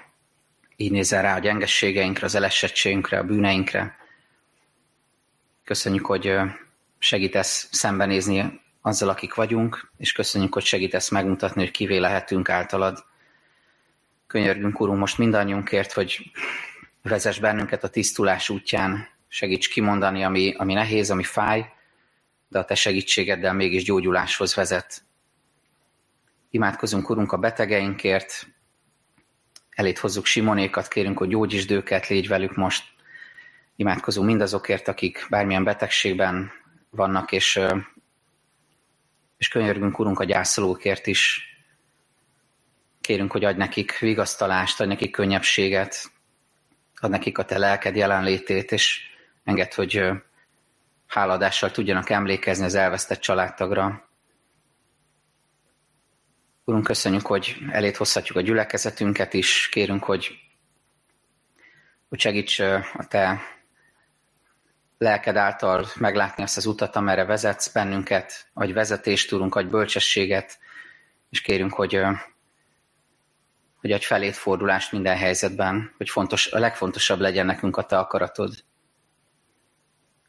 így 0.76 0.92
nézel 0.92 1.22
rá 1.22 1.36
a 1.36 1.40
gyengességeinkre, 1.40 2.26
az 2.26 2.36
elesettségünkre, 2.36 3.20
a 3.20 3.24
bűneinkre. 3.24 3.96
Köszönjük, 5.64 6.06
hogy 6.06 6.34
segítesz 7.00 7.68
szembenézni 7.72 8.62
azzal, 8.82 9.10
akik 9.10 9.34
vagyunk, 9.34 9.92
és 9.98 10.12
köszönjük, 10.12 10.54
hogy 10.54 10.64
segítesz 10.64 11.10
megmutatni, 11.10 11.62
hogy 11.62 11.72
kivé 11.72 11.98
lehetünk 11.98 12.50
általad. 12.50 13.06
Könyörgünk, 14.28 14.80
Urunk, 14.80 15.00
most 15.00 15.18
mindannyiunkért, 15.18 15.92
hogy 15.92 16.32
vezess 17.02 17.40
bennünket 17.40 17.84
a 17.84 17.90
tisztulás 17.90 18.50
útján, 18.50 19.08
segíts 19.28 19.70
kimondani, 19.70 20.24
ami, 20.24 20.54
ami 20.58 20.74
nehéz, 20.74 21.12
ami 21.12 21.24
fáj, 21.24 21.74
de 22.56 22.62
a 22.62 22.66
te 22.66 22.76
segítségeddel 22.76 23.54
mégis 23.54 23.84
gyógyuláshoz 23.84 24.56
vezet. 24.56 25.04
Imádkozunk, 26.50 27.10
Urunk, 27.10 27.32
a 27.32 27.38
betegeinkért, 27.38 28.48
elét 29.70 30.00
hozzuk 30.00 30.26
Simonékat, 30.26 30.88
kérünk, 30.88 31.18
hogy 31.18 31.28
gyógyítsd 31.28 31.72
őket, 31.72 32.08
légy 32.08 32.28
velük 32.28 32.56
most. 32.56 32.84
Imádkozunk 33.76 34.28
mindazokért, 34.28 34.88
akik 34.88 35.26
bármilyen 35.30 35.64
betegségben 35.64 36.52
vannak, 36.90 37.32
és, 37.32 37.60
és 39.38 39.48
könyörgünk, 39.48 40.00
Urunk, 40.00 40.20
a 40.20 40.24
gyászolókért 40.24 41.08
is. 41.08 41.44
Kérünk, 43.02 43.32
hogy 43.32 43.44
adj 43.44 43.58
nekik 43.58 44.00
vigasztalást, 44.00 44.80
adj 44.80 44.90
nekik 44.90 45.12
könnyebbséget, 45.12 46.12
ad 46.96 47.10
nekik 47.10 47.38
a 47.38 47.46
te 47.46 47.58
lelked 47.58 47.96
jelenlétét, 47.96 48.72
és 48.72 49.02
enged, 49.44 49.74
hogy 49.74 50.12
háladással 51.08 51.72
tudjanak 51.72 52.10
emlékezni 52.10 52.66
az 52.66 52.76
elvesztett 52.76 53.20
családtagra. 53.20 54.10
Urunk, 56.64 56.84
köszönjük, 56.84 57.26
hogy 57.26 57.58
elét 57.72 57.98
hozhatjuk 57.98 58.38
a 58.38 58.42
gyülekezetünket 58.42 59.34
is. 59.34 59.70
Kérünk, 59.70 60.04
hogy, 60.04 60.40
hogy 62.10 62.20
segíts 62.20 62.60
a 62.94 63.06
Te 63.08 63.42
lelked 64.98 65.36
által 65.36 65.86
meglátni 65.96 66.44
azt 66.44 66.58
az 66.58 66.66
utat, 66.66 66.96
amerre 66.96 67.26
vezetsz 67.26 67.72
bennünket, 67.72 68.50
adj 68.54 68.72
vezetést, 68.72 69.30
tudunk, 69.30 69.56
adj 69.56 69.68
bölcsességet, 69.68 70.60
és 71.30 71.42
kérünk, 71.42 71.74
hogy, 71.74 72.02
hogy 73.76 73.92
adj 73.92 74.06
felét 74.06 74.36
fordulást 74.36 74.92
minden 74.92 75.18
helyzetben, 75.18 75.94
hogy 75.98 76.10
fontos, 76.10 76.52
a 76.52 76.60
legfontosabb 76.60 77.20
legyen 77.20 77.46
nekünk 77.46 77.78
a 77.78 77.86
Te 77.86 77.98
akaratod. 77.98 78.64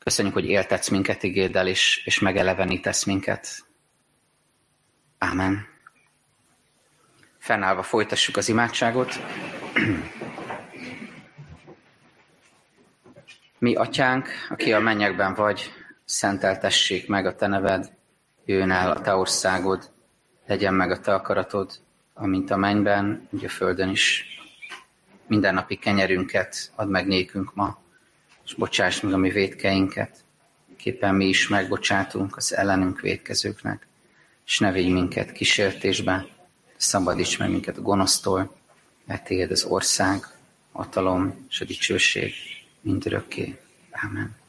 Köszönjük, 0.07 0.35
hogy 0.35 0.45
éltetsz 0.45 0.89
minket 0.89 1.23
igéddel, 1.23 1.67
és, 1.67 2.03
és 2.05 2.19
megelevenítesz 2.19 3.05
minket. 3.05 3.67
Ámen. 5.19 5.67
Fennállva 7.39 7.83
folytassuk 7.83 8.37
az 8.37 8.49
imádságot. 8.49 9.13
Mi, 13.59 13.75
atyánk, 13.75 14.29
aki 14.49 14.73
a 14.73 14.81
mennyekben 14.81 15.35
vagy, 15.35 15.73
szenteltessék 16.05 17.09
meg 17.09 17.27
a 17.27 17.35
te 17.35 17.47
neved, 17.47 17.93
jöjjön 18.45 18.71
el 18.71 18.91
a 18.91 19.01
te 19.01 19.15
országod, 19.15 19.91
legyen 20.47 20.75
meg 20.75 20.91
a 20.91 21.01
te 21.01 21.15
akaratod, 21.15 21.73
amint 22.15 22.51
a 22.51 22.57
mennyben, 22.57 23.29
úgy 23.31 23.45
a 23.45 23.49
földön 23.49 23.89
is. 23.89 24.25
Mindennapi 25.27 25.77
kenyerünket 25.77 26.73
add 26.75 26.89
meg 26.89 27.07
nékünk 27.07 27.55
ma, 27.55 27.85
és 28.47 28.55
bocsáss 28.55 29.01
meg 29.01 29.13
a 29.13 29.17
mi 29.17 29.31
védkeinket, 29.31 30.25
képen 30.77 31.15
mi 31.15 31.27
is 31.27 31.49
megbocsátunk 31.49 32.37
az 32.37 32.55
ellenünk 32.55 33.01
védkezőknek, 33.01 33.87
és 34.47 34.59
ne 34.59 34.73
vigy 34.73 34.89
minket 34.89 35.33
kísértésbe, 35.33 36.27
szabadíts 36.77 37.39
meg 37.39 37.51
minket 37.51 37.77
a 37.77 37.83
gonosztól, 37.83 38.57
mert 39.05 39.25
téged 39.25 39.51
az 39.51 39.65
ország, 39.65 40.27
hatalom 40.73 41.47
és 41.49 41.61
a 41.61 41.65
dicsőség 41.65 42.33
mindörökké. 42.81 43.59
Amen. 43.91 44.46